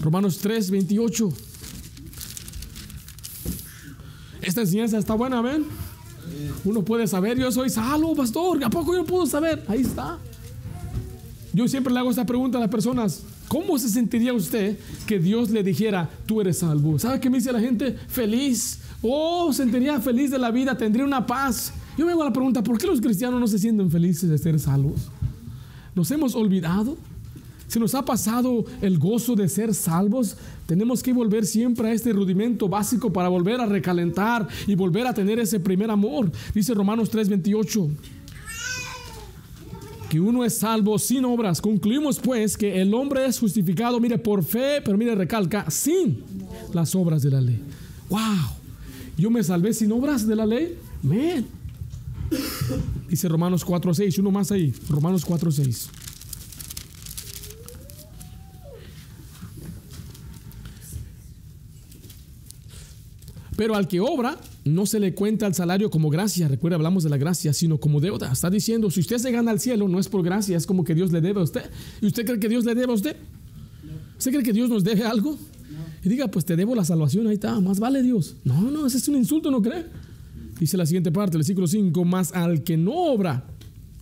[0.00, 1.28] Romanos 3, 28.
[4.42, 5.66] Esta enseñanza está buena, ¿ven?
[6.64, 8.62] Uno puede saber, yo soy salvo, pastor.
[8.64, 9.64] ¿A poco yo puedo saber?
[9.68, 10.18] Ahí está.
[11.52, 13.22] Yo siempre le hago esta pregunta a las personas.
[13.46, 16.98] ¿Cómo se sentiría usted que Dios le dijera, tú eres salvo?
[16.98, 17.96] ¿Sabe qué me dice la gente?
[18.08, 18.80] Feliz.
[19.00, 21.72] Oh, sentiría feliz de la vida, tendría una paz.
[21.98, 24.60] Yo me hago la pregunta, ¿por qué los cristianos no se sienten felices de ser
[24.60, 25.10] salvos?
[25.96, 26.96] ¿Nos hemos olvidado?
[27.66, 30.36] ¿Se nos ha pasado el gozo de ser salvos?
[30.66, 35.12] Tenemos que volver siempre a este rudimento básico para volver a recalentar y volver a
[35.12, 36.30] tener ese primer amor.
[36.54, 37.90] Dice Romanos 3:28
[40.08, 41.60] que uno es salvo sin obras.
[41.60, 46.22] Concluimos pues que el hombre es justificado, mire, por fe, pero mire, recalca, sin
[46.72, 47.60] las obras de la ley.
[48.08, 48.20] ¡Wow!
[49.18, 50.78] Yo me salvé sin obras de la ley.
[53.08, 55.88] Dice Romanos 4.6, uno más ahí, Romanos 4.6.
[63.56, 66.46] Pero al que obra, no se le cuenta el salario como gracia.
[66.46, 68.30] Recuerda, hablamos de la gracia, sino como deuda.
[68.30, 70.94] Está diciendo, si usted se gana al cielo, no es por gracia, es como que
[70.94, 71.68] Dios le debe a usted.
[72.00, 73.16] ¿Y usted cree que Dios le debe a usted?
[74.16, 75.36] ¿Usted cree que Dios nos debe algo?
[76.04, 78.36] Y diga, pues te debo la salvación, ahí está, más vale Dios.
[78.44, 79.86] No, no, ese es un insulto, ¿no cree?
[80.58, 83.44] Dice la siguiente parte, el versículo 5, más al que no obra,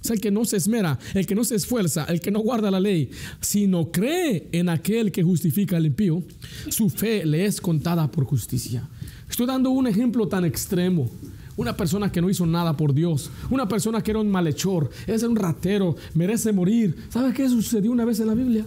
[0.02, 2.70] es el que no se esmera, el que no se esfuerza, el que no guarda
[2.70, 6.22] la ley, sino cree en aquel que justifica al impío,
[6.68, 8.88] su fe le es contada por justicia.
[9.28, 11.10] Estoy dando un ejemplo tan extremo.
[11.56, 13.30] Una persona que no hizo nada por Dios.
[13.50, 14.90] Una persona que era un malhechor.
[15.06, 15.96] Es un ratero.
[16.14, 16.94] Merece morir.
[17.08, 18.66] ¿Sabe qué sucedió una vez en la Biblia?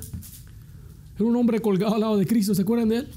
[1.16, 2.56] Era un hombre colgado al lado de Cristo.
[2.56, 3.08] ¿Se acuerdan de él?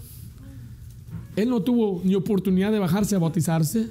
[1.36, 3.88] Él no tuvo ni oportunidad de bajarse a bautizarse.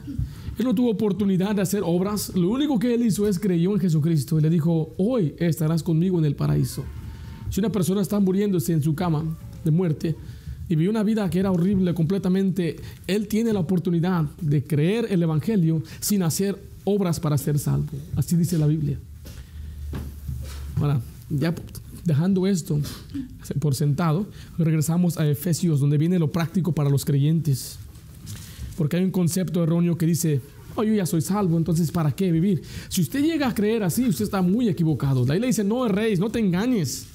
[0.63, 2.33] No tuvo oportunidad de hacer obras.
[2.35, 6.19] Lo único que él hizo es creyó en Jesucristo y le dijo, hoy estarás conmigo
[6.19, 6.83] en el paraíso.
[7.49, 9.25] Si una persona está muriéndose en su cama
[9.63, 10.15] de muerte,
[10.71, 15.21] y vivió una vida que era horrible completamente, él tiene la oportunidad de creer el
[15.21, 17.89] Evangelio sin hacer obras para ser salvo.
[18.15, 18.97] Así dice la Biblia.
[20.77, 21.53] Ahora, ya
[22.05, 22.79] dejando esto
[23.59, 27.77] por sentado, regresamos a Efesios, donde viene lo práctico para los creyentes.
[28.81, 30.41] Porque hay un concepto erróneo que dice,
[30.73, 32.63] oh, yo ya soy salvo, entonces ¿para qué vivir?
[32.89, 35.23] Si usted llega a creer así, usted está muy equivocado.
[35.23, 37.05] La ley dice, no erréis, no te engañes.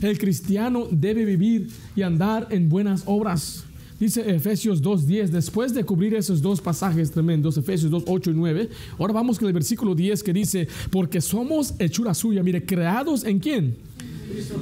[0.00, 3.62] El cristiano debe vivir y andar en buenas obras.
[4.00, 8.68] Dice Efesios 2.10, después de cubrir esos dos pasajes tremendos, Efesios 2, 8 y 9,
[8.98, 13.38] ahora vamos con el versículo 10 que dice, porque somos hechura suya, mire, creados en
[13.38, 13.76] quién?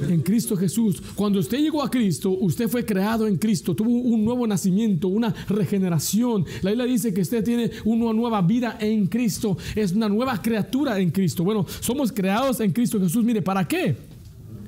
[0.07, 1.01] En Cristo Jesús.
[1.15, 5.33] Cuando usted llegó a Cristo, usted fue creado en Cristo, tuvo un nuevo nacimiento, una
[5.47, 6.45] regeneración.
[6.61, 10.99] La Biblia dice que usted tiene una nueva vida en Cristo, es una nueva criatura
[10.99, 11.43] en Cristo.
[11.43, 13.23] Bueno, somos creados en Cristo Jesús.
[13.23, 13.95] Mire, ¿para qué?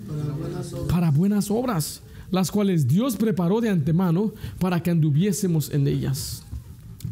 [0.08, 0.88] Para buenas obras.
[0.88, 2.02] Para buenas obras
[2.34, 6.43] las cuales Dios preparó de antemano para que anduviésemos en ellas.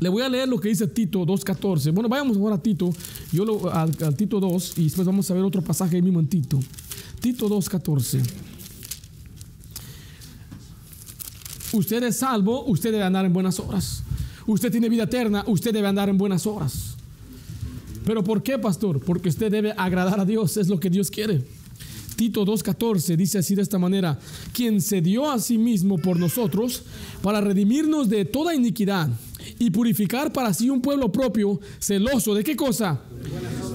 [0.01, 1.93] Le voy a leer lo que dice Tito 2.14.
[1.93, 2.91] Bueno, vayamos ahora a Tito,
[3.31, 6.27] yo lo, al, Tito 2 y después vamos a ver otro pasaje ahí mismo en
[6.27, 6.59] Tito.
[7.19, 8.19] Tito 2.14.
[11.73, 14.01] Usted es salvo, usted debe andar en buenas obras.
[14.47, 16.95] Usted tiene vida eterna, usted debe andar en buenas obras.
[18.03, 18.99] Pero ¿por qué, pastor?
[19.01, 21.45] Porque usted debe agradar a Dios, es lo que Dios quiere.
[22.15, 24.17] Tito 2.14 dice así de esta manera,
[24.51, 26.85] quien se dio a sí mismo por nosotros
[27.21, 29.07] para redimirnos de toda iniquidad
[29.59, 33.01] y purificar para sí un pueblo propio, celoso de qué cosa?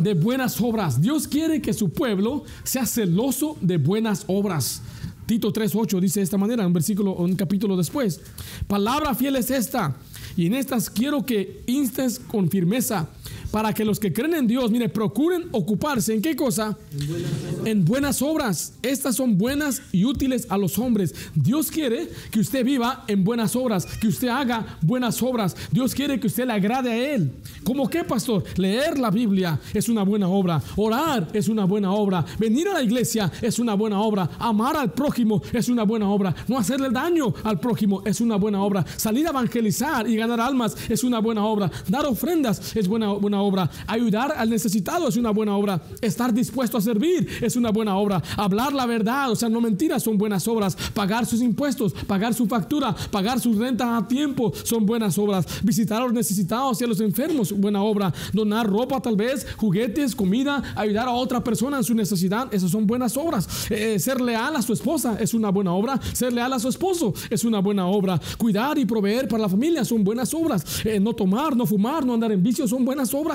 [0.01, 1.01] De buenas obras.
[1.01, 4.83] Dios quiere que su pueblo sea celoso de buenas obras.
[5.27, 8.21] Tito 3.8 dice de esta manera, un versículo, un capítulo después.
[8.69, 9.97] Palabra fiel es esta,
[10.37, 13.09] y en estas quiero que instes con firmeza
[13.51, 16.77] para que los que creen en Dios, mire, procuren ocuparse en qué cosa?
[16.93, 17.31] En buenas,
[17.65, 18.73] en buenas obras.
[18.83, 21.15] Estas son buenas y útiles a los hombres.
[21.35, 25.57] Dios quiere que usted viva en buenas obras, que usted haga buenas obras.
[25.71, 27.33] Dios quiere que usted le agrade a Él.
[27.65, 28.45] ¿Cómo qué, pastor?
[28.57, 30.63] Leer la Biblia es una buena obra.
[30.77, 32.25] Orar es una buena obra.
[32.39, 34.31] Venir a la iglesia es una buena obra.
[34.39, 36.35] Amar al prójimo es una buena obra.
[36.49, 38.85] No hacerle daño al prójimo es una buena obra.
[38.97, 41.71] Salir a evangelizar y ganar almas es una buena obra.
[41.89, 43.71] Dar ofrendas es buena, buena obra.
[43.87, 45.81] Ayudar al necesitado es una buena obra.
[46.01, 48.23] Estar dispuesto a servir es una buena obra.
[48.37, 50.77] Hablar la verdad, o sea, no mentiras, son buenas obras.
[50.95, 55.47] Pagar sus impuestos, pagar su factura, pagar sus rentas a tiempo son buenas obras.
[55.63, 58.13] Visitar a los necesitados y a los enfermos, buena obra.
[58.33, 62.87] Donar ropa tal vez, juguetes, comida, ayudar a otra persona en su necesidad, esas son
[62.87, 63.71] buenas obras.
[63.71, 66.01] Eh, ser leal a su esposa es una buena obra.
[66.13, 68.21] Ser leal a su esposo es una buena obra.
[68.39, 70.85] Cuidar y proveer para la familia son buenas obras.
[70.85, 73.26] Eh, no tomar, no fumar, no andar en vicio son buenas obras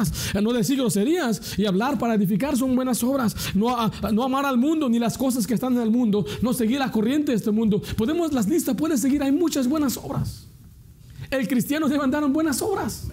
[0.42, 3.36] no decir groserías y hablar para edificar son buenas obras.
[3.54, 3.76] No,
[4.12, 6.92] no amar al mundo ni las cosas que están en el mundo, no seguir la
[6.92, 7.82] corriente de este mundo.
[7.98, 10.48] Podemos, las listas puede seguir, hay muchas buenas obras.
[11.30, 13.08] El cristiano debe andar en buenas obras.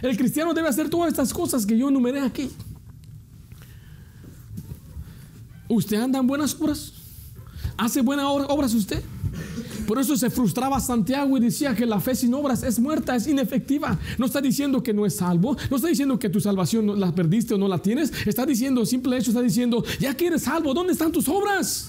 [0.00, 2.50] El cristiano debe hacer todas estas cosas que yo enumeré aquí.
[5.68, 6.92] ¿Usted anda en buenas obras?
[7.76, 9.02] ¿Hace buenas obras usted?
[9.88, 13.26] Por eso se frustraba Santiago y decía que la fe sin obras es muerta, es
[13.26, 13.98] inefectiva.
[14.18, 17.54] No está diciendo que no es salvo, no está diciendo que tu salvación la perdiste
[17.54, 18.12] o no la tienes.
[18.26, 21.88] Está diciendo, simple hecho, está diciendo, ya que eres salvo, ¿dónde están tus obras?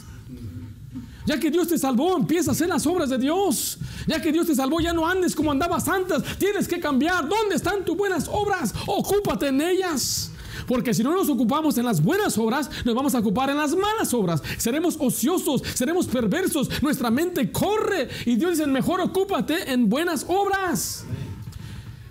[1.26, 3.78] Ya que Dios te salvó, empieza a hacer las obras de Dios.
[4.08, 6.24] Ya que Dios te salvó, ya no andes como andabas antes.
[6.38, 7.28] Tienes que cambiar.
[7.28, 8.74] ¿Dónde están tus buenas obras?
[8.88, 10.32] Ocúpate en ellas.
[10.68, 13.76] Porque si no nos ocupamos en las buenas obras, nos vamos a ocupar en las
[13.76, 14.42] malas obras.
[14.58, 18.10] Seremos ociosos, seremos perversos, nuestra mente corre.
[18.26, 21.06] Y Dios dice, mejor ocúpate en buenas obras.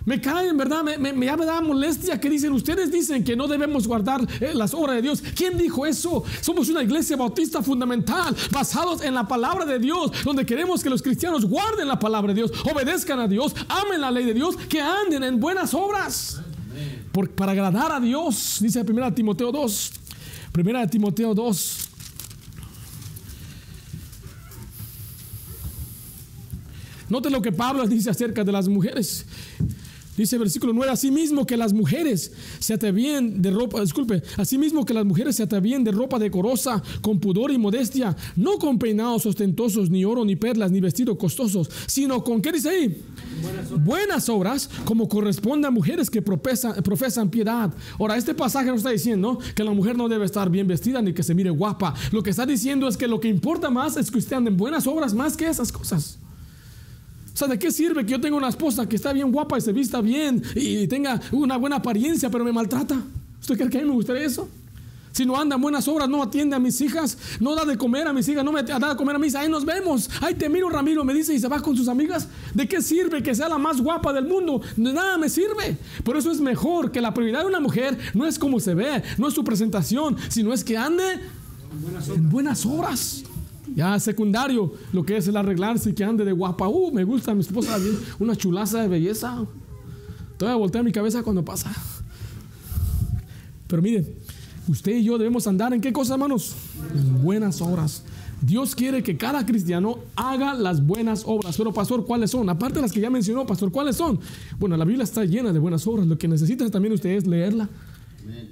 [0.09, 3.47] Me cae, en verdad, me, me, me, da molestia que dicen, ustedes dicen que no
[3.47, 5.21] debemos guardar eh, las obras de Dios.
[5.35, 6.23] ¿Quién dijo eso?
[6.41, 11.03] Somos una iglesia bautista fundamental, basados en la palabra de Dios, donde queremos que los
[11.03, 14.81] cristianos guarden la palabra de Dios, obedezcan a Dios, amen la ley de Dios, que
[14.81, 16.41] anden en buenas obras
[17.11, 19.91] para agradar a Dios, dice 1 Timoteo 2.
[20.57, 21.89] 1 Timoteo 2.
[27.09, 29.25] Note lo que Pablo dice acerca de las mujeres.
[30.19, 35.05] Dice versículo 9, asimismo que las mujeres se atavíen de ropa, disculpe, asimismo que las
[35.05, 40.03] mujeres se atavíen de ropa decorosa, con pudor y modestia, no con peinados ostentosos, ni
[40.03, 43.01] oro, ni perlas, ni vestidos costosos, sino con, ¿qué dice ahí?
[43.85, 47.73] Buenas obras, como corresponde a mujeres que profesan, profesan piedad.
[47.97, 51.13] Ahora, este pasaje no está diciendo que la mujer no debe estar bien vestida ni
[51.13, 51.93] que se mire guapa.
[52.11, 54.57] Lo que está diciendo es que lo que importa más es que usted ande en
[54.57, 56.19] buenas obras más que esas cosas.
[57.39, 59.71] Sea, ¿de qué sirve que yo tenga una esposa que está bien guapa y se
[59.71, 63.01] vista bien y tenga una buena apariencia, pero me maltrata?
[63.39, 64.49] ¿Usted cree que a mí me gustaría eso?
[65.13, 68.07] Si no anda en buenas obras, no atiende a mis hijas, no da de comer
[68.07, 70.09] a mis hijas, no me da de comer a mis hijas, ahí nos vemos.
[70.19, 72.27] Ahí te miro, Ramiro, me dice y se va con sus amigas.
[72.53, 74.61] ¿De qué sirve que sea la más guapa del mundo?
[74.75, 75.77] De nada me sirve.
[76.03, 79.01] Por eso es mejor que la prioridad de una mujer no es cómo se ve,
[79.17, 81.05] no es su presentación, sino es que ande
[82.13, 83.23] en buenas obras.
[83.79, 86.67] Ya secundario, lo que es el arreglarse y que ande de guapa.
[86.67, 87.77] Uh, me gusta mi esposa,
[88.19, 89.45] una chulaza de belleza.
[90.37, 91.71] Todavía voltea mi cabeza cuando pasa.
[93.67, 94.05] Pero miren,
[94.67, 96.55] usted y yo debemos andar en qué cosas, hermanos?
[96.93, 98.03] En buenas obras.
[98.41, 101.55] Dios quiere que cada cristiano haga las buenas obras.
[101.55, 102.49] Pero, pastor, ¿cuáles son?
[102.49, 104.19] Aparte de las que ya mencionó, pastor, ¿cuáles son?
[104.59, 106.05] Bueno, la Biblia está llena de buenas obras.
[106.05, 107.69] Lo que necesitas también usted es leerla.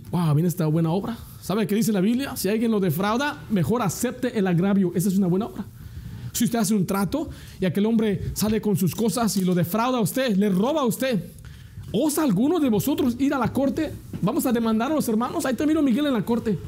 [0.10, 1.18] Wow, viene esta buena obra.
[1.48, 2.36] ¿Sabe qué dice la Biblia?
[2.36, 4.92] Si alguien lo defrauda, mejor acepte el agravio.
[4.94, 5.64] Esa es una buena obra.
[6.34, 7.30] Si usted hace un trato
[7.62, 10.84] y aquel hombre sale con sus cosas y lo defrauda a usted, le roba a
[10.84, 11.24] usted,
[11.94, 13.94] ¿osa alguno de vosotros ir a la corte?
[14.22, 15.46] Vamos a demandar a los hermanos.
[15.46, 16.60] Ahí te miro Miguel en la corte.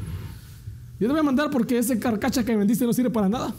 [0.98, 3.54] Yo te voy a mandar porque ese carcacha que vendiste no sirve para nada.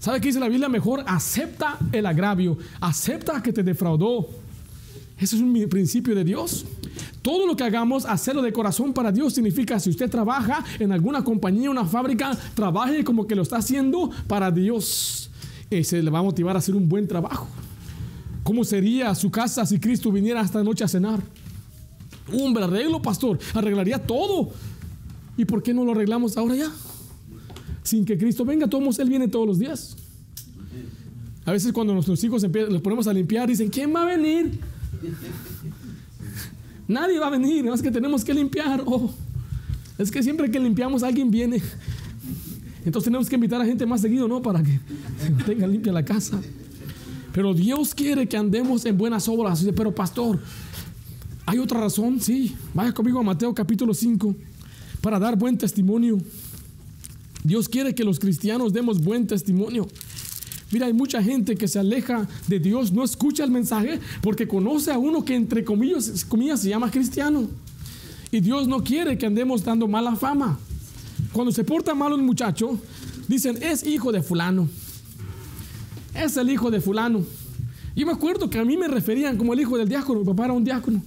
[0.00, 0.68] ¿Sabe qué dice la Biblia?
[0.68, 4.28] Mejor acepta el agravio, acepta que te defraudó.
[5.16, 6.66] Ese es un principio de Dios.
[7.22, 11.22] Todo lo que hagamos, hacerlo de corazón para Dios significa si usted trabaja en alguna
[11.22, 15.30] compañía, una fábrica, trabaje como que lo está haciendo para Dios.
[15.70, 17.46] Ese le va a motivar a hacer un buen trabajo.
[18.42, 21.22] ¿Cómo sería su casa si Cristo viniera esta noche a cenar?
[22.32, 24.50] Un arreglo, pastor, arreglaría todo.
[25.36, 26.70] ¿Y por qué no lo arreglamos ahora ya?
[27.84, 29.96] Sin que Cristo venga, todos Él viene todos los días.
[31.44, 34.58] A veces cuando nuestros hijos los ponemos a limpiar, dicen, ¿quién va a venir?
[36.88, 38.82] Nadie va a venir, es que tenemos que limpiar.
[38.86, 39.10] Oh,
[39.98, 41.62] es que siempre que limpiamos alguien viene.
[42.84, 44.42] Entonces tenemos que invitar a gente más seguido, ¿no?
[44.42, 44.80] Para que
[45.46, 46.40] tenga limpia la casa.
[47.32, 49.64] Pero Dios quiere que andemos en buenas obras.
[49.74, 50.40] Pero pastor,
[51.46, 52.20] ¿hay otra razón?
[52.20, 52.56] Sí.
[52.74, 54.34] Vaya conmigo a Mateo capítulo 5
[55.00, 56.18] para dar buen testimonio.
[57.44, 59.88] Dios quiere que los cristianos demos buen testimonio.
[60.72, 64.90] Mira, hay mucha gente que se aleja de Dios, no escucha el mensaje porque conoce
[64.90, 67.46] a uno que entre comillas, comillas se llama cristiano.
[68.30, 70.58] Y Dios no quiere que andemos dando mala fama.
[71.32, 72.78] Cuando se porta mal un muchacho,
[73.28, 74.66] dicen, es hijo de fulano.
[76.14, 77.22] Es el hijo de fulano.
[77.94, 80.46] Yo me acuerdo que a mí me referían como el hijo del diácono, mi papá
[80.46, 81.02] era un diácono.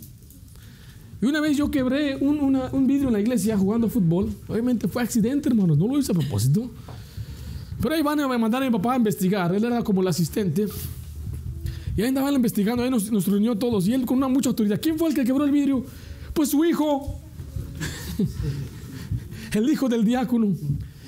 [1.23, 4.32] Y una vez yo quebré un, un vidrio en la iglesia jugando fútbol.
[4.47, 6.69] Obviamente fue accidente, hermanos, no lo hice a propósito.
[7.81, 9.53] Pero ahí van a mandar a mi papá a investigar.
[9.53, 10.67] Él era como el asistente.
[11.97, 13.88] Y ahí andaban investigando, ahí nos, nos reunió todos.
[13.88, 14.79] Y él con una mucha autoridad.
[14.81, 15.85] ¿Quién fue el que quebró el vidrio?
[16.33, 17.19] Pues su hijo.
[19.53, 20.53] el hijo del diácono.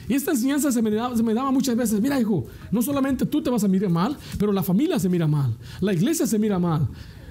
[0.07, 1.99] Y esta enseñanza se me, daba, se me, daba, muchas veces.
[1.99, 5.27] Mira, hijo, no solamente tú te vas a mirar mal, pero la familia se mira
[5.27, 5.53] mal.
[5.81, 6.87] La iglesia se mira mal.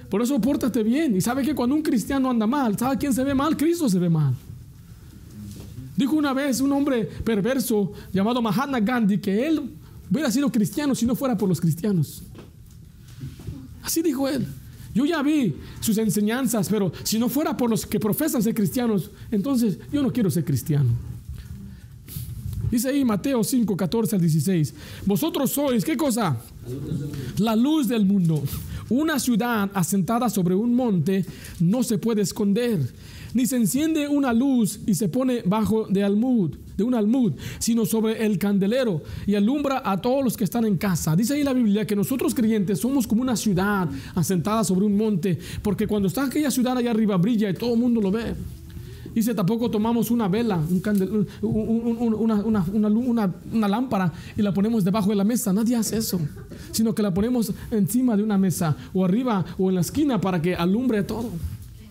[0.09, 1.15] Por eso pórtate bien.
[1.15, 3.57] Y sabe que cuando un cristiano anda mal, ¿sabe quién se ve mal?
[3.57, 4.35] Cristo se ve mal.
[5.97, 9.71] Dijo una vez un hombre perverso llamado Mahatma Gandhi que él
[10.09, 12.21] hubiera sido cristiano si no fuera por los cristianos.
[13.83, 14.45] Así dijo él.
[14.93, 19.11] Yo ya vi sus enseñanzas, pero si no fuera por los que profesan ser cristianos,
[19.31, 20.89] entonces yo no quiero ser cristiano.
[22.69, 24.73] Dice ahí Mateo 5, 14 al 16.
[25.05, 26.37] Vosotros sois, ¿qué cosa?
[27.37, 28.43] La luz del mundo.
[28.89, 31.25] Una ciudad asentada sobre un monte
[31.59, 32.79] no se puede esconder
[33.33, 37.85] ni se enciende una luz y se pone bajo de almud, de un almud, sino
[37.85, 41.15] sobre el candelero y alumbra a todos los que están en casa.
[41.15, 45.37] Dice ahí la Biblia que nosotros creyentes somos como una ciudad asentada sobre un monte,
[45.61, 48.33] porque cuando está aquella ciudad allá arriba brilla y todo el mundo lo ve.
[49.17, 50.61] Dice, tampoco tomamos una vela,
[51.41, 55.51] una, lámpara y la ponemos debajo de la mesa.
[55.51, 56.19] Nadie hace eso,
[56.69, 60.39] sino que la ponemos encima de una mesa o arriba o en la esquina para
[60.39, 61.31] que alumbre todo.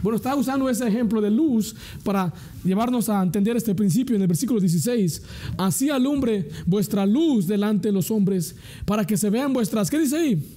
[0.02, 2.32] Bueno, está usando ese ejemplo de luz para
[2.64, 5.22] llevarnos a entender este principio en el versículo 16.
[5.56, 8.54] Así alumbre vuestra luz delante de los hombres
[8.85, 10.54] para que se vean vuestras, ¿qué dice ahí?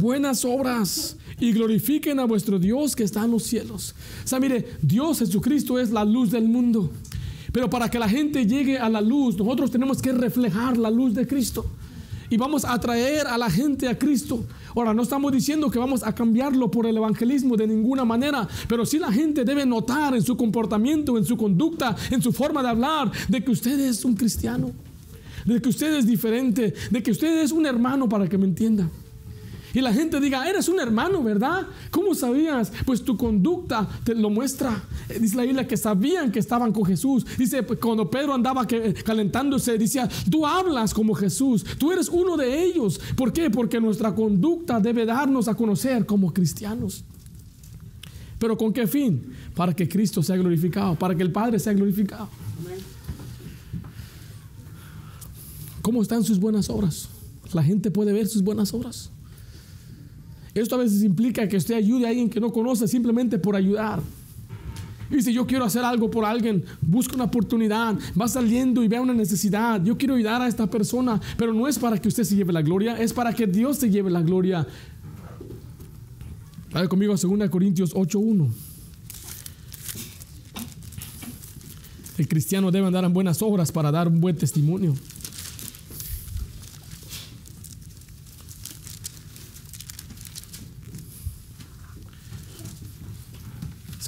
[0.00, 3.94] Buenas obras y glorifiquen a vuestro Dios que está en los cielos.
[4.24, 6.90] O sea, mire, Dios Jesucristo es la luz del mundo.
[7.52, 11.14] Pero para que la gente llegue a la luz, nosotros tenemos que reflejar la luz
[11.14, 11.64] de Cristo
[12.30, 14.44] y vamos a atraer a la gente a Cristo.
[14.78, 18.86] Ahora, no estamos diciendo que vamos a cambiarlo por el evangelismo de ninguna manera, pero
[18.86, 22.68] sí la gente debe notar en su comportamiento, en su conducta, en su forma de
[22.68, 24.70] hablar, de que usted es un cristiano,
[25.44, 28.88] de que usted es diferente, de que usted es un hermano para que me entienda.
[29.74, 31.66] Y la gente diga, eres un hermano, ¿verdad?
[31.90, 32.72] ¿Cómo sabías?
[32.86, 34.82] Pues tu conducta te lo muestra.
[35.20, 37.26] Dice la Biblia que sabían que estaban con Jesús.
[37.36, 42.64] Dice, pues, cuando Pedro andaba calentándose, decía, tú hablas como Jesús, tú eres uno de
[42.64, 43.00] ellos.
[43.16, 43.50] ¿Por qué?
[43.50, 47.04] Porque nuestra conducta debe darnos a conocer como cristianos.
[48.38, 49.32] Pero ¿con qué fin?
[49.54, 52.28] Para que Cristo sea glorificado, para que el Padre sea glorificado.
[55.82, 57.08] ¿Cómo están sus buenas obras?
[57.52, 59.10] La gente puede ver sus buenas obras.
[60.54, 64.00] Esto a veces implica que usted ayude a alguien que no conoce simplemente por ayudar.
[65.10, 69.00] Y si yo quiero hacer algo por alguien, busca una oportunidad, va saliendo y ve
[69.00, 69.82] una necesidad.
[69.82, 72.62] Yo quiero ayudar a esta persona, pero no es para que usted se lleve la
[72.62, 74.66] gloria, es para que Dios se lleve la gloria.
[76.72, 78.48] Vaya conmigo a 2 Corintios 8:1.
[82.18, 84.94] El cristiano debe andar en buenas obras para dar un buen testimonio.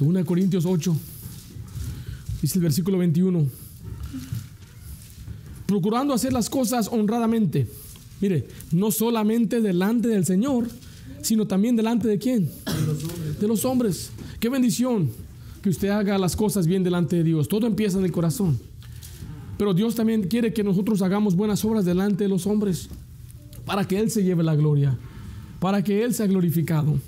[0.00, 0.96] Segunda Corintios 8.
[2.40, 3.46] Dice el versículo 21.
[5.66, 7.68] Procurando hacer las cosas honradamente.
[8.18, 10.70] Mire, no solamente delante del Señor,
[11.20, 12.46] sino también delante de quién?
[12.64, 13.40] De los hombres.
[13.40, 14.10] De los hombres.
[14.40, 15.10] Qué bendición
[15.60, 17.46] que usted haga las cosas bien delante de Dios.
[17.46, 18.58] Todo empieza en el corazón.
[19.58, 22.88] Pero Dios también quiere que nosotros hagamos buenas obras delante de los hombres
[23.66, 24.96] para que Él se lleve la gloria,
[25.58, 26.98] para que Él sea glorificado.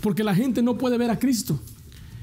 [0.00, 1.60] Porque la gente no puede ver a Cristo,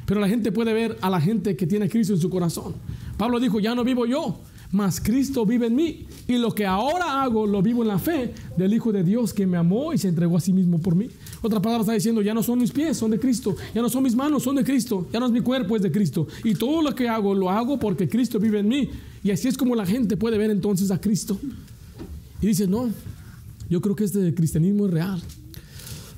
[0.06, 2.74] pero la gente puede ver a la gente que tiene Cristo en su corazón.
[3.18, 4.40] Pablo dijo, ya no vivo yo,
[4.72, 6.06] mas Cristo vive en mí.
[6.28, 9.48] Y lo que ahora hago lo vivo en la fe del Hijo de Dios que
[9.48, 11.08] me amó y se entregó a sí mismo por mí.
[11.42, 13.56] Otra palabra está diciendo, ya no son mis pies, son de Cristo.
[13.74, 15.08] Ya no son mis manos, son de Cristo.
[15.14, 16.28] Ya no es mi cuerpo, es de Cristo.
[16.44, 18.90] Y todo lo que hago, lo hago porque Cristo vive en mí.
[19.24, 21.40] Y así es como la gente puede ver entonces a Cristo.
[22.42, 22.90] Y dice, no,
[23.70, 25.22] yo creo que este cristianismo es real.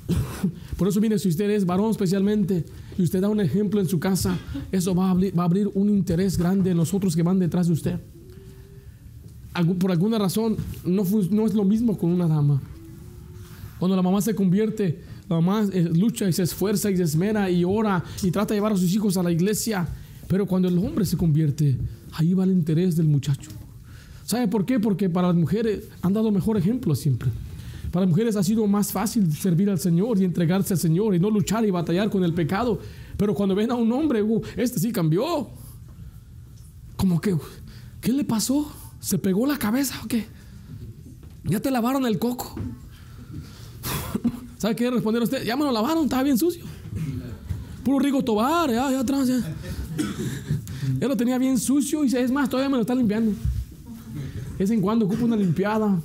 [0.76, 2.64] Por eso, mire, si usted es varón especialmente
[2.98, 4.36] y usted da un ejemplo en su casa,
[4.72, 8.00] eso va a abrir, un interés grande en los otros que van detrás de usted.
[9.78, 12.60] Por alguna razón, no, no es lo mismo con una dama.
[13.78, 17.48] Cuando la mamá se convierte, la mamá eh, lucha y se esfuerza y se esmera
[17.48, 19.86] y ora y trata de llevar a sus hijos a la iglesia.
[20.26, 21.78] Pero cuando el hombre se convierte,
[22.12, 23.50] ahí va el interés del muchacho.
[24.24, 24.80] ¿Sabe por qué?
[24.80, 27.30] Porque para las mujeres han dado mejor ejemplo siempre.
[27.90, 31.30] Para mujeres ha sido más fácil servir al Señor y entregarse al Señor y no
[31.30, 32.78] luchar y batallar con el pecado.
[33.16, 35.48] Pero cuando ven a un hombre, uh, este sí cambió.
[36.96, 37.36] Como que,
[38.00, 38.70] ¿qué le pasó?
[39.00, 40.26] ¿Se pegó la cabeza o qué?
[41.44, 42.54] Ya te lavaron el coco.
[44.58, 45.44] ¿Sabe qué responder usted?
[45.44, 46.64] Ya me lo lavaron, estaba bien sucio.
[47.84, 49.40] Puro Rigo Tobar, ya, ya atrás, ya.
[50.98, 53.32] Ya lo tenía bien sucio y es más, todavía me lo está limpiando.
[54.58, 56.00] Vez en cuando ocupa una limpiada.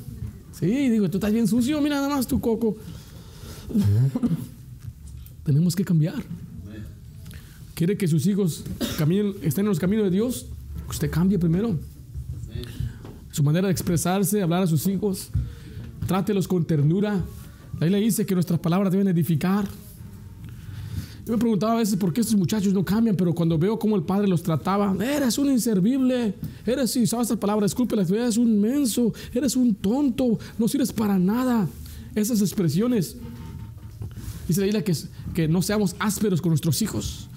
[0.60, 2.78] Sí, digo, tú estás bien sucio, mira nada más tu coco.
[5.44, 6.24] Tenemos que cambiar.
[7.74, 8.64] ¿Quiere que sus hijos
[8.98, 10.46] caminen, estén en los caminos de Dios?
[10.88, 11.78] Usted cambie primero.
[13.32, 15.30] Su manera de expresarse, hablar a sus hijos.
[16.08, 17.14] Trátelos con ternura.
[17.80, 19.68] La Biblia dice que nuestras palabras deben edificar.
[21.26, 23.96] Yo me preguntaba a veces por qué estos muchachos no cambian, pero cuando veo cómo
[23.96, 28.60] el padre los trataba, eres un inservible, eres, si sabes esta palabra, disculpe, eres un
[28.60, 31.68] menso, eres un tonto, no sirves para nada.
[32.14, 33.16] Esas expresiones.
[34.48, 34.94] Dice la Biblia que,
[35.34, 37.30] que no seamos ásperos con nuestros hijos.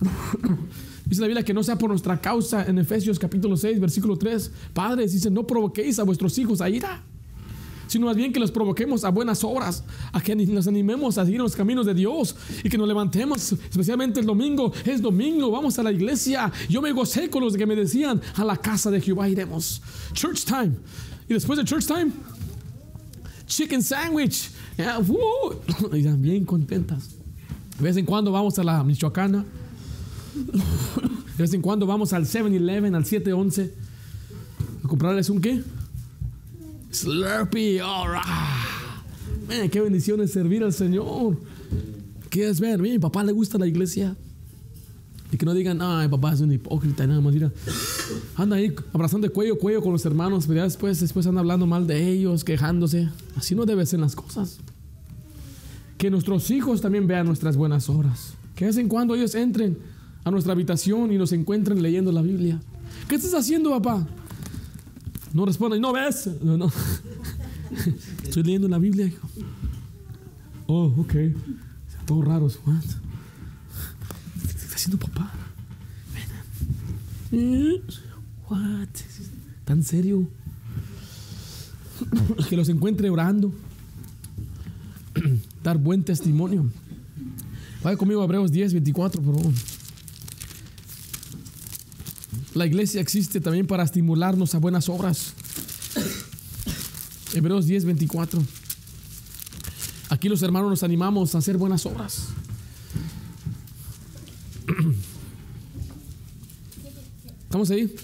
[1.06, 4.50] Dice la Biblia que no sea por nuestra causa en Efesios capítulo 6, versículo 3.
[4.72, 7.04] Padres, dice, no provoquéis a vuestros hijos a ira
[7.96, 9.82] sino más bien que los provoquemos a buenas obras,
[10.12, 14.20] a que nos animemos a seguir los caminos de Dios y que nos levantemos, especialmente
[14.20, 14.70] el domingo.
[14.84, 16.52] Es domingo, vamos a la iglesia.
[16.68, 19.80] Yo me gocé con los que me decían, a la casa de Jehová iremos.
[20.12, 20.72] Church time.
[21.26, 22.12] Y después de church time,
[23.46, 24.50] chicken sandwich.
[25.94, 27.16] y están bien contentas.
[27.78, 29.42] De vez en cuando vamos a la Michoacana.
[30.34, 33.72] De vez en cuando vamos al 7-Eleven, al 711.
[34.84, 35.62] A comprarles un qué?
[36.90, 39.70] Slurpee, alright.
[39.70, 41.38] qué bendición es servir al Señor.
[42.30, 42.80] ¿Quieres ver?
[42.80, 44.16] Mi papá le gusta la iglesia.
[45.32, 47.34] Y que no digan, ay, papá es un hipócrita, nada más.
[47.34, 47.52] Mira,
[48.36, 51.66] anda ahí abrazando de cuello a cuello con los hermanos, pero después, después anda hablando
[51.66, 53.08] mal de ellos, quejándose.
[53.34, 54.58] Así no deben ser las cosas.
[55.98, 58.34] Que nuestros hijos también vean nuestras buenas obras.
[58.54, 59.78] Que de vez en cuando ellos entren
[60.24, 62.60] a nuestra habitación y nos encuentren leyendo la Biblia.
[63.08, 64.06] ¿Qué estás haciendo, papá?
[65.36, 66.30] No responde, ¿no ves?
[66.40, 66.72] No, no.
[68.24, 69.12] Estoy leyendo la Biblia.
[70.66, 71.14] Oh, ok.
[72.06, 72.58] Todos raros.
[72.64, 72.80] What?
[74.40, 75.30] ¿Qué está haciendo papá?
[78.48, 78.88] What?
[79.66, 80.26] ¿Tan serio?
[82.48, 83.52] Que los encuentre orando.
[85.62, 86.64] Dar buen testimonio.
[87.84, 89.52] Vaya conmigo a Hebreos 10, 24, por favor.
[92.56, 95.34] La iglesia existe también para estimularnos a buenas obras.
[97.34, 98.42] Hebreos 10, 24.
[100.08, 102.28] Aquí los hermanos nos animamos a hacer buenas obras.
[107.44, 107.94] ¿Estamos ahí?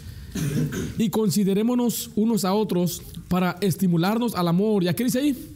[0.99, 4.85] Y considerémonos unos a otros para estimularnos al amor.
[4.85, 5.55] ¿Y a qué dice ahí?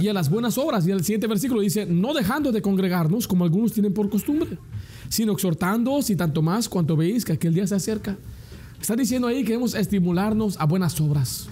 [0.00, 0.86] Y a las buenas obras.
[0.86, 4.56] Y el siguiente versículo dice, no dejando de congregarnos como algunos tienen por costumbre
[5.08, 8.16] sino exhortándoos y tanto más cuanto veis que aquel día se acerca.
[8.80, 11.48] Está diciendo ahí que debemos estimularnos a buenas obras.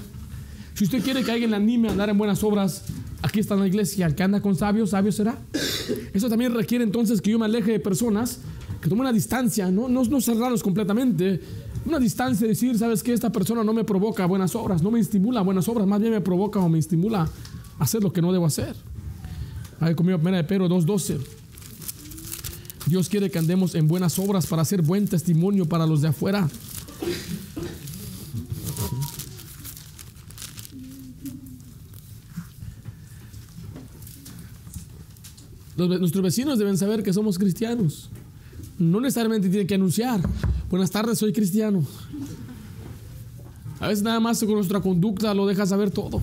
[0.74, 2.84] Si usted quiere que alguien le anime a andar en buenas obras,
[3.22, 4.06] aquí está en la iglesia.
[4.06, 5.38] El que anda con sabios, sabio será.
[6.12, 8.40] Eso también requiere entonces que yo me aleje de personas,
[8.80, 11.40] que tome una distancia, no, no, no cerrarlos completamente,
[11.86, 15.42] una distancia, decir, sabes que esta persona no me provoca buenas obras, no me estimula
[15.42, 17.28] buenas obras, más bien me provoca o me estimula
[17.78, 18.74] a hacer lo que no debo hacer.
[19.80, 21.43] Ahí conmigo, primera de Pedro 2.12.
[22.86, 26.48] Dios quiere que andemos en buenas obras para hacer buen testimonio para los de afuera.
[35.76, 38.10] Nuestros vecinos deben saber que somos cristianos.
[38.78, 40.20] No necesariamente tienen que anunciar.
[40.70, 41.84] Buenas tardes, soy cristiano.
[43.80, 46.22] A veces nada más con nuestra conducta lo deja saber todo.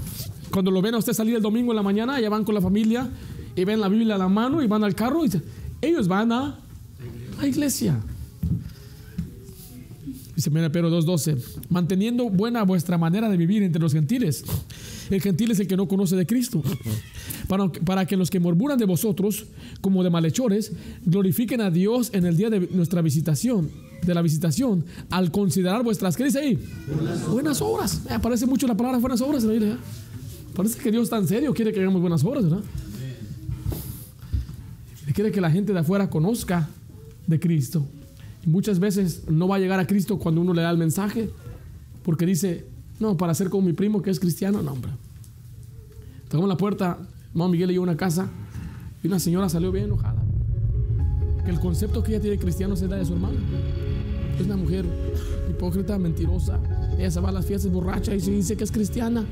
[0.52, 2.62] Cuando lo ven a usted salir el domingo en la mañana, ya van con la
[2.62, 3.10] familia
[3.56, 5.44] y ven la Biblia a la mano y van al carro y dicen,
[5.82, 6.60] ellos van a
[7.40, 8.00] la iglesia.
[10.36, 11.38] Dice mira, Pedro 2.12,
[11.70, 14.44] manteniendo buena vuestra manera de vivir entre los gentiles.
[15.10, 16.64] El gentil es el que no conoce de Cristo.
[17.48, 19.46] Para, para que los que murmuran de vosotros,
[19.82, 20.72] como de malhechores,
[21.06, 23.70] glorifiquen a Dios en el día de nuestra visitación,
[24.06, 26.60] de la visitación, al considerar vuestras, ¿qué dice ahí?
[27.30, 28.02] Buenas obras.
[28.06, 29.44] Me aparece mucho la palabra buenas obras.
[29.44, 29.76] ¿eh?
[30.56, 32.64] Parece que Dios en serio, quiere que hagamos buenas obras, ¿verdad?
[35.12, 36.70] Y quiere que la gente de afuera conozca
[37.28, 37.86] de Cristo.
[38.46, 41.30] Y muchas veces no va a llegar a Cristo cuando uno le da el mensaje,
[42.02, 42.66] porque dice,
[42.98, 44.90] no, para ser como mi primo que es cristiano, no, hombre.
[46.30, 46.98] Tocamos la puerta,
[47.34, 48.30] mamá Miguel le llevó a una casa
[49.04, 50.24] y una señora salió bien enojada.
[51.44, 53.38] Que el concepto que ella tiene de cristiano es la de su hermana.
[54.40, 54.86] Es una mujer
[55.50, 56.58] hipócrita, mentirosa.
[56.98, 59.26] Ella se va a las fiestas borracha y se dice que es cristiana.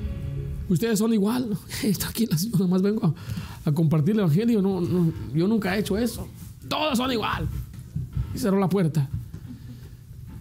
[0.69, 1.57] Ustedes son igual.
[1.83, 3.15] Está aquí nomás vengo
[3.65, 4.61] a, a compartir el evangelio.
[4.61, 4.81] No,
[5.33, 6.27] yo nunca he hecho eso.
[6.67, 7.47] Todos son igual.
[8.33, 9.09] Y cerró la puerta.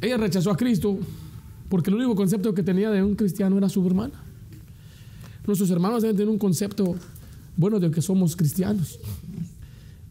[0.00, 0.98] Ella rechazó a Cristo
[1.68, 4.14] porque el único concepto que tenía de un cristiano era su hermana.
[5.46, 6.94] Nuestros hermanos deben tener un concepto
[7.56, 9.00] bueno de que somos cristianos.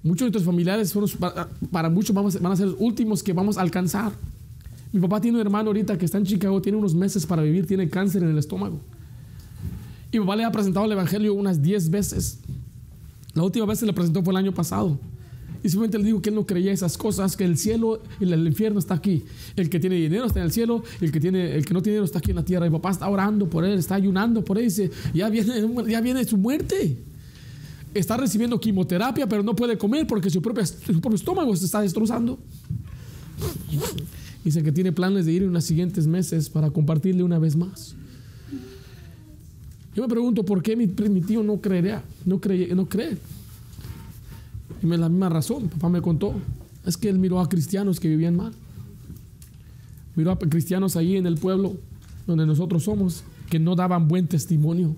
[0.04, 3.58] Muchos de nuestros familiares para, para muchos vamos, van a ser los últimos que vamos
[3.58, 4.14] a alcanzar.
[4.92, 7.68] Mi papá tiene un hermano ahorita que está en Chicago, tiene unos meses para vivir,
[7.68, 8.82] tiene cáncer en el estómago.
[10.12, 12.40] Y mi papá le ha presentado el Evangelio unas 10 veces.
[13.34, 14.98] La última vez que le presentó fue el año pasado.
[15.64, 18.48] Y simplemente le digo que él no creía esas cosas, que el cielo y el
[18.48, 19.24] infierno está aquí.
[19.56, 21.96] El que tiene dinero está en el cielo, el que, tiene, el que no tiene
[21.96, 22.68] dinero está aquí en la tierra.
[22.68, 24.66] Y papá está orando por él, está ayunando por él.
[24.66, 26.98] Dice, ya viene, ya viene su muerte.
[27.94, 31.82] Está recibiendo quimioterapia, pero no puede comer porque su, propia, su propio estómago se está
[31.82, 32.38] destrozando.
[34.44, 37.96] Dice que tiene planes de ir en los siguientes meses para compartirle una vez más.
[39.98, 43.18] Yo me pregunto por qué mi, tío no creería, no cree, no cree.
[44.84, 46.36] Y me la misma razón, papá me contó,
[46.86, 48.54] es que él miró a cristianos que vivían mal.
[50.16, 51.78] Miró a cristianos ahí en el pueblo
[52.28, 54.96] donde nosotros somos que no daban buen testimonio.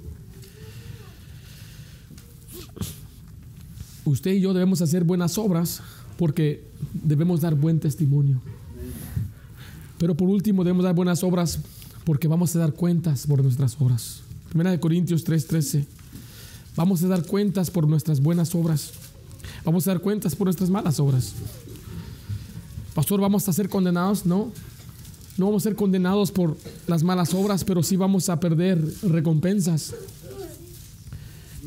[4.03, 5.81] Usted y yo debemos hacer buenas obras
[6.17, 8.41] porque debemos dar buen testimonio.
[9.97, 11.61] Pero por último debemos dar buenas obras
[12.03, 14.23] porque vamos a dar cuentas por nuestras obras.
[14.49, 15.85] Primera de Corintios 3:13.
[16.75, 18.91] Vamos a dar cuentas por nuestras buenas obras.
[19.63, 21.33] Vamos a dar cuentas por nuestras malas obras.
[22.95, 24.25] Pastor, ¿vamos a ser condenados?
[24.25, 24.51] No.
[25.37, 29.93] No vamos a ser condenados por las malas obras, pero sí vamos a perder recompensas.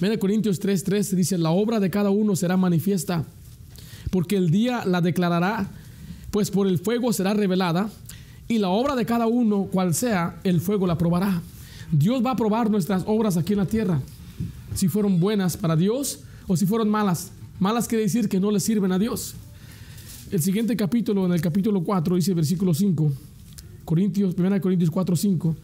[0.01, 3.25] De Corintios 3:13 dice, la obra de cada uno será manifiesta,
[4.11, 5.71] porque el día la declarará,
[6.33, 7.89] pues por el fuego será revelada,
[8.49, 11.41] y la obra de cada uno, cual sea, el fuego la probará.
[11.93, 14.01] Dios va a probar nuestras obras aquí en la tierra,
[14.75, 17.33] si fueron buenas para Dios o si fueron malas.
[17.61, 19.35] Malas quiere decir que no le sirven a Dios.
[20.31, 23.13] El siguiente capítulo, en el capítulo 4, dice versículo 5,
[23.85, 25.57] Corintios, 1 Corintios 4, 5.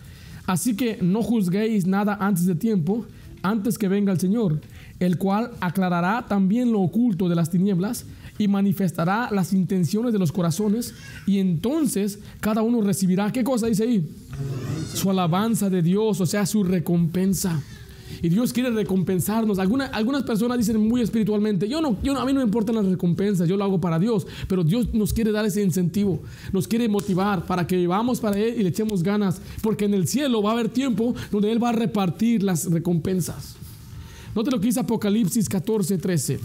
[0.46, 3.06] Así que no juzguéis nada antes de tiempo,
[3.42, 4.60] antes que venga el Señor,
[5.00, 8.04] el cual aclarará también lo oculto de las tinieblas
[8.38, 10.94] y manifestará las intenciones de los corazones,
[11.26, 14.08] y entonces cada uno recibirá, ¿qué cosa dice ahí?
[14.94, 17.60] Su alabanza de Dios, o sea, su recompensa.
[18.22, 19.58] Y Dios quiere recompensarnos.
[19.58, 22.76] Alguna, algunas personas dicen muy espiritualmente, yo no, yo no, a mí no me importan
[22.76, 26.20] las recompensas, yo lo hago para Dios, pero Dios nos quiere dar ese incentivo,
[26.52, 30.08] nos quiere motivar para que vamos para Él y le echemos ganas, porque en el
[30.08, 33.56] cielo va a haber tiempo donde Él va a repartir las recompensas.
[34.34, 36.40] Note lo que dice Apocalipsis 14, 13.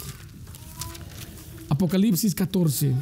[1.74, 2.94] Apocalipsis 14.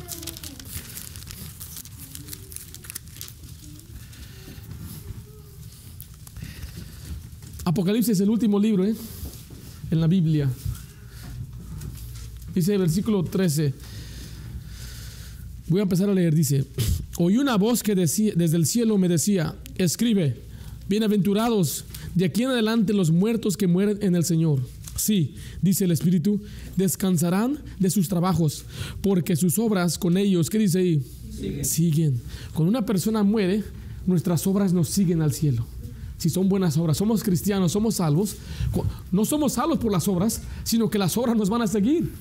[7.66, 8.96] Apocalipsis es el último libro ¿eh?
[9.92, 10.50] en la Biblia.
[12.56, 13.74] Dice versículo 13.
[15.68, 16.34] Voy a empezar a leer.
[16.34, 16.64] Dice,
[17.18, 20.38] oí una voz que decía, desde el cielo me decía, escribe,
[20.88, 21.84] bienaventurados
[22.16, 24.62] de aquí en adelante los muertos que mueren en el Señor.
[25.02, 25.34] Sí,
[25.64, 26.39] dice el Espíritu,
[26.78, 28.66] descansarán de sus trabajos,
[29.02, 31.04] porque sus obras con ellos, ¿qué dice ahí?
[31.32, 31.66] Siguen.
[31.66, 32.22] siguen.
[32.54, 33.64] Cuando una persona muere,
[34.06, 35.66] nuestras obras nos siguen al cielo
[36.22, 36.97] si son buenas obras.
[36.97, 38.36] Somos cristianos, somos salvos.
[39.12, 42.12] No somos salvos por las obras, sino que las obras nos van a seguir.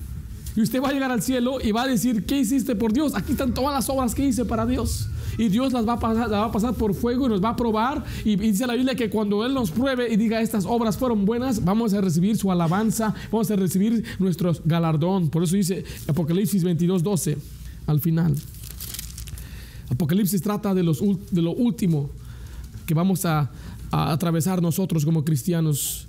[0.55, 3.15] Y usted va a llegar al cielo y va a decir, ¿qué hiciste por Dios?
[3.15, 5.07] Aquí están todas las obras que hice para Dios.
[5.37, 7.49] Y Dios las va a pasar, las va a pasar por fuego y nos va
[7.49, 8.03] a probar.
[8.25, 11.63] Y dice la Biblia que cuando Él nos pruebe y diga estas obras fueron buenas,
[11.63, 15.29] vamos a recibir su alabanza, vamos a recibir nuestro galardón.
[15.29, 17.37] Por eso dice Apocalipsis 22, 12
[17.87, 18.35] al final.
[19.89, 22.09] Apocalipsis trata de lo último
[22.85, 23.49] que vamos a,
[23.91, 26.07] a atravesar nosotros como cristianos.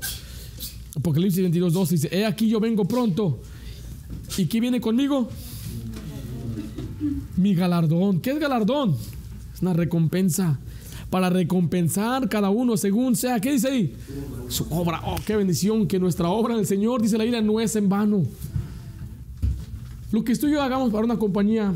[0.96, 3.40] Apocalipsis 22, 12 dice, he aquí yo vengo pronto.
[4.36, 5.28] ¿Y qué viene conmigo?
[7.36, 8.20] Mi galardón.
[8.20, 8.96] ¿Qué es galardón?
[9.54, 10.58] Es una recompensa.
[11.10, 13.40] Para recompensar cada uno según sea.
[13.40, 13.96] ¿Qué dice ahí?
[14.48, 15.02] Su obra.
[15.04, 18.22] Oh, qué bendición que nuestra obra del Señor, dice la Biblia, no es en vano.
[20.10, 21.72] Lo que tú y yo hagamos para una compañía,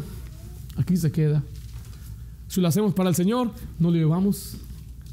[0.76, 1.42] aquí se queda.
[2.48, 4.56] Si lo hacemos para el Señor, no lo llevamos.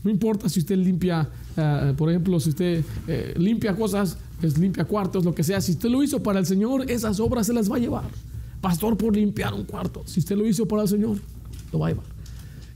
[0.04, 4.18] No importa si usted limpia, uh, por ejemplo, si usted eh, limpia cosas,
[4.48, 5.62] es limpia cuartos, lo que sea.
[5.62, 8.10] Si usted lo hizo para el Señor, esas obras se las va a llevar.
[8.62, 10.04] Pastor, por limpiar un cuarto.
[10.06, 11.18] Si usted lo hizo para el Señor,
[11.72, 12.06] lo va a llevar.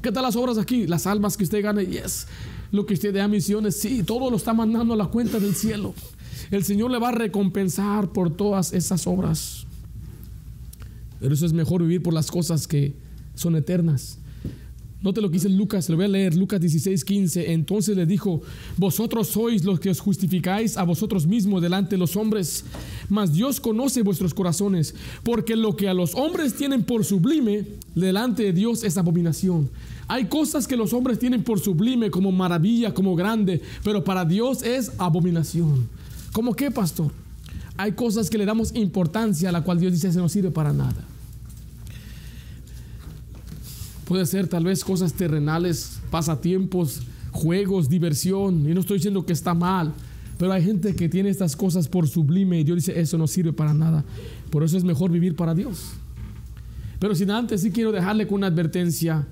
[0.01, 0.88] ¿Qué tal las obras aquí?
[0.88, 2.28] Las almas que usted gane, yes.
[2.72, 4.03] Lo que usted da misiones, sí.
[4.03, 5.93] Todo lo está mandando a la cuenta del cielo.
[6.51, 9.65] El Señor le va a recompensar por todas esas obras.
[11.20, 12.95] Pero eso es mejor vivir por las cosas que
[13.36, 14.20] son eternas.
[15.00, 17.54] Note lo que dice Lucas, lo voy a leer, Lucas 16, 15.
[17.54, 18.41] Entonces le dijo,
[18.78, 22.66] vosotros sois los que os justificáis a vosotros mismos delante de los hombres,
[23.08, 28.41] mas Dios conoce vuestros corazones, porque lo que a los hombres tienen por sublime, delante
[28.43, 29.70] de Dios es abominación.
[30.08, 34.64] Hay cosas que los hombres tienen por sublime, como maravilla, como grande, pero para Dios
[34.64, 35.88] es abominación.
[36.32, 37.12] ¿Cómo qué, pastor?
[37.78, 40.74] Hay cosas que le damos importancia a la cual Dios dice se no sirve para
[40.74, 41.06] nada.
[44.08, 47.01] Puede ser tal vez cosas terrenales, pasatiempos,
[47.32, 48.70] juegos, diversión.
[48.70, 49.93] Y no estoy diciendo que está mal,
[50.38, 53.51] pero hay gente que tiene estas cosas por sublime y Dios dice eso no sirve
[53.51, 54.05] para nada.
[54.49, 55.91] Por eso es mejor vivir para Dios.
[56.99, 59.28] Pero sin antes sí quiero dejarle con una advertencia.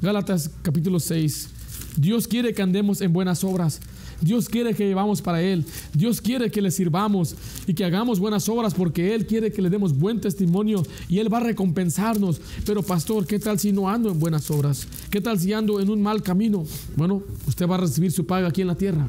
[0.00, 1.48] Gálatas capítulo 6.
[1.96, 3.80] Dios quiere que andemos en buenas obras.
[4.22, 5.64] Dios quiere que vivamos para Él.
[5.92, 7.34] Dios quiere que le sirvamos
[7.66, 11.32] y que hagamos buenas obras porque Él quiere que le demos buen testimonio y Él
[11.32, 12.40] va a recompensarnos.
[12.64, 14.86] Pero pastor, ¿qué tal si no ando en buenas obras?
[15.10, 16.64] ¿Qué tal si ando en un mal camino?
[16.96, 19.08] Bueno, usted va a recibir su paga aquí en la tierra.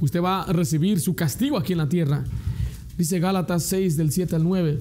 [0.00, 2.24] Usted va a recibir su castigo aquí en la tierra.
[2.96, 4.78] Dice Gálatas 6 del 7 al 9.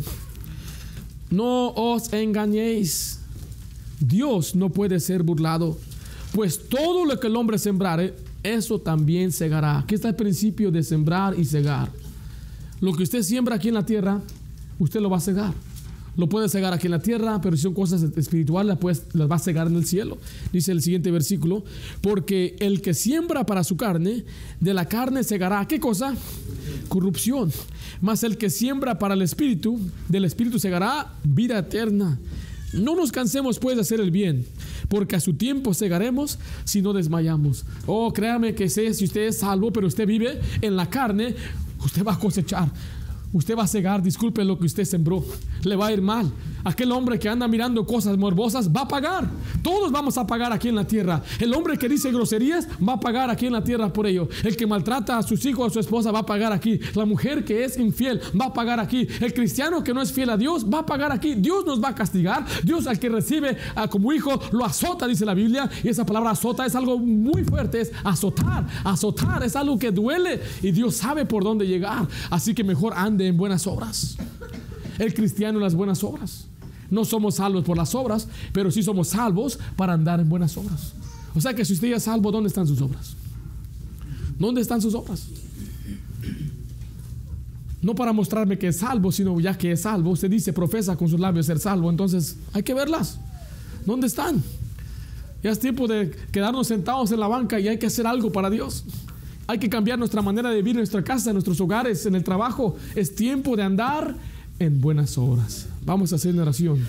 [1.30, 3.20] No os engañéis.
[4.00, 5.78] Dios no puede ser burlado.
[6.34, 8.14] Pues todo lo que el hombre sembrare,
[8.54, 9.80] eso también segará.
[9.80, 11.92] Aquí está el principio de sembrar y segar.
[12.80, 14.22] Lo que usted siembra aquí en la tierra,
[14.80, 15.54] usted lo va a segar.
[16.18, 19.36] Lo puede cegar aquí en la tierra, pero si son cosas espirituales, pues las va
[19.36, 20.18] a cegar en el cielo.
[20.52, 21.64] Dice el siguiente versículo,
[22.02, 24.26] porque el que siembra para su carne,
[24.60, 26.16] de la carne segará, ¿qué cosa?
[26.90, 27.52] Corrupción.
[28.02, 29.80] Mas el que siembra para el espíritu,
[30.10, 32.18] del espíritu segará vida eterna.
[32.74, 34.44] No nos cansemos pues de hacer el bien,
[34.88, 37.66] porque a su tiempo segaremos si no desmayamos.
[37.86, 41.36] Oh, créame que sé, si usted es salvo, pero usted vive en la carne,
[41.84, 42.70] usted va a cosechar.
[43.34, 45.24] Usted va a cegar, disculpe lo que usted sembró.
[45.64, 46.32] Le va a ir mal.
[46.64, 49.30] Aquel hombre que anda mirando cosas morbosas va a pagar.
[49.62, 51.22] Todos vamos a pagar aquí en la tierra.
[51.40, 54.28] El hombre que dice groserías va a pagar aquí en la tierra por ello.
[54.44, 56.80] El que maltrata a sus hijos, a su esposa, va a pagar aquí.
[56.94, 59.08] La mujer que es infiel va a pagar aquí.
[59.22, 61.36] El cristiano que no es fiel a Dios va a pagar aquí.
[61.36, 62.46] Dios nos va a castigar.
[62.64, 65.70] Dios al que recibe a como hijo lo azota, dice la Biblia.
[65.84, 67.82] Y esa palabra azota es algo muy fuerte.
[67.82, 68.68] Es azotar.
[68.84, 70.42] Azotar es algo que duele.
[70.62, 72.08] Y Dios sabe por dónde llegar.
[72.30, 72.94] Así que mejor
[73.26, 74.18] en buenas obras.
[75.00, 76.48] El cristiano en las buenas obras.
[76.90, 80.94] No somos salvos por las obras, pero sí somos salvos para andar en buenas obras.
[81.36, 83.16] O sea que si usted ya es salvo, ¿dónde están sus obras?
[84.40, 85.28] ¿Dónde están sus obras?
[87.82, 90.12] No para mostrarme que es salvo, sino ya que es salvo.
[90.12, 93.20] Usted dice, profesa con sus labios ser salvo, entonces hay que verlas.
[93.86, 94.44] ¿Dónde están?
[95.44, 98.50] Ya es tiempo de quedarnos sentados en la banca y hay que hacer algo para
[98.50, 98.84] Dios.
[99.48, 102.76] Hay que cambiar nuestra manera de vivir nuestra casa, nuestros hogares, en el trabajo.
[102.96, 104.14] Es tiempo de andar
[104.60, 105.68] en buenas obras.
[105.86, 106.86] Vamos a hacer una oración.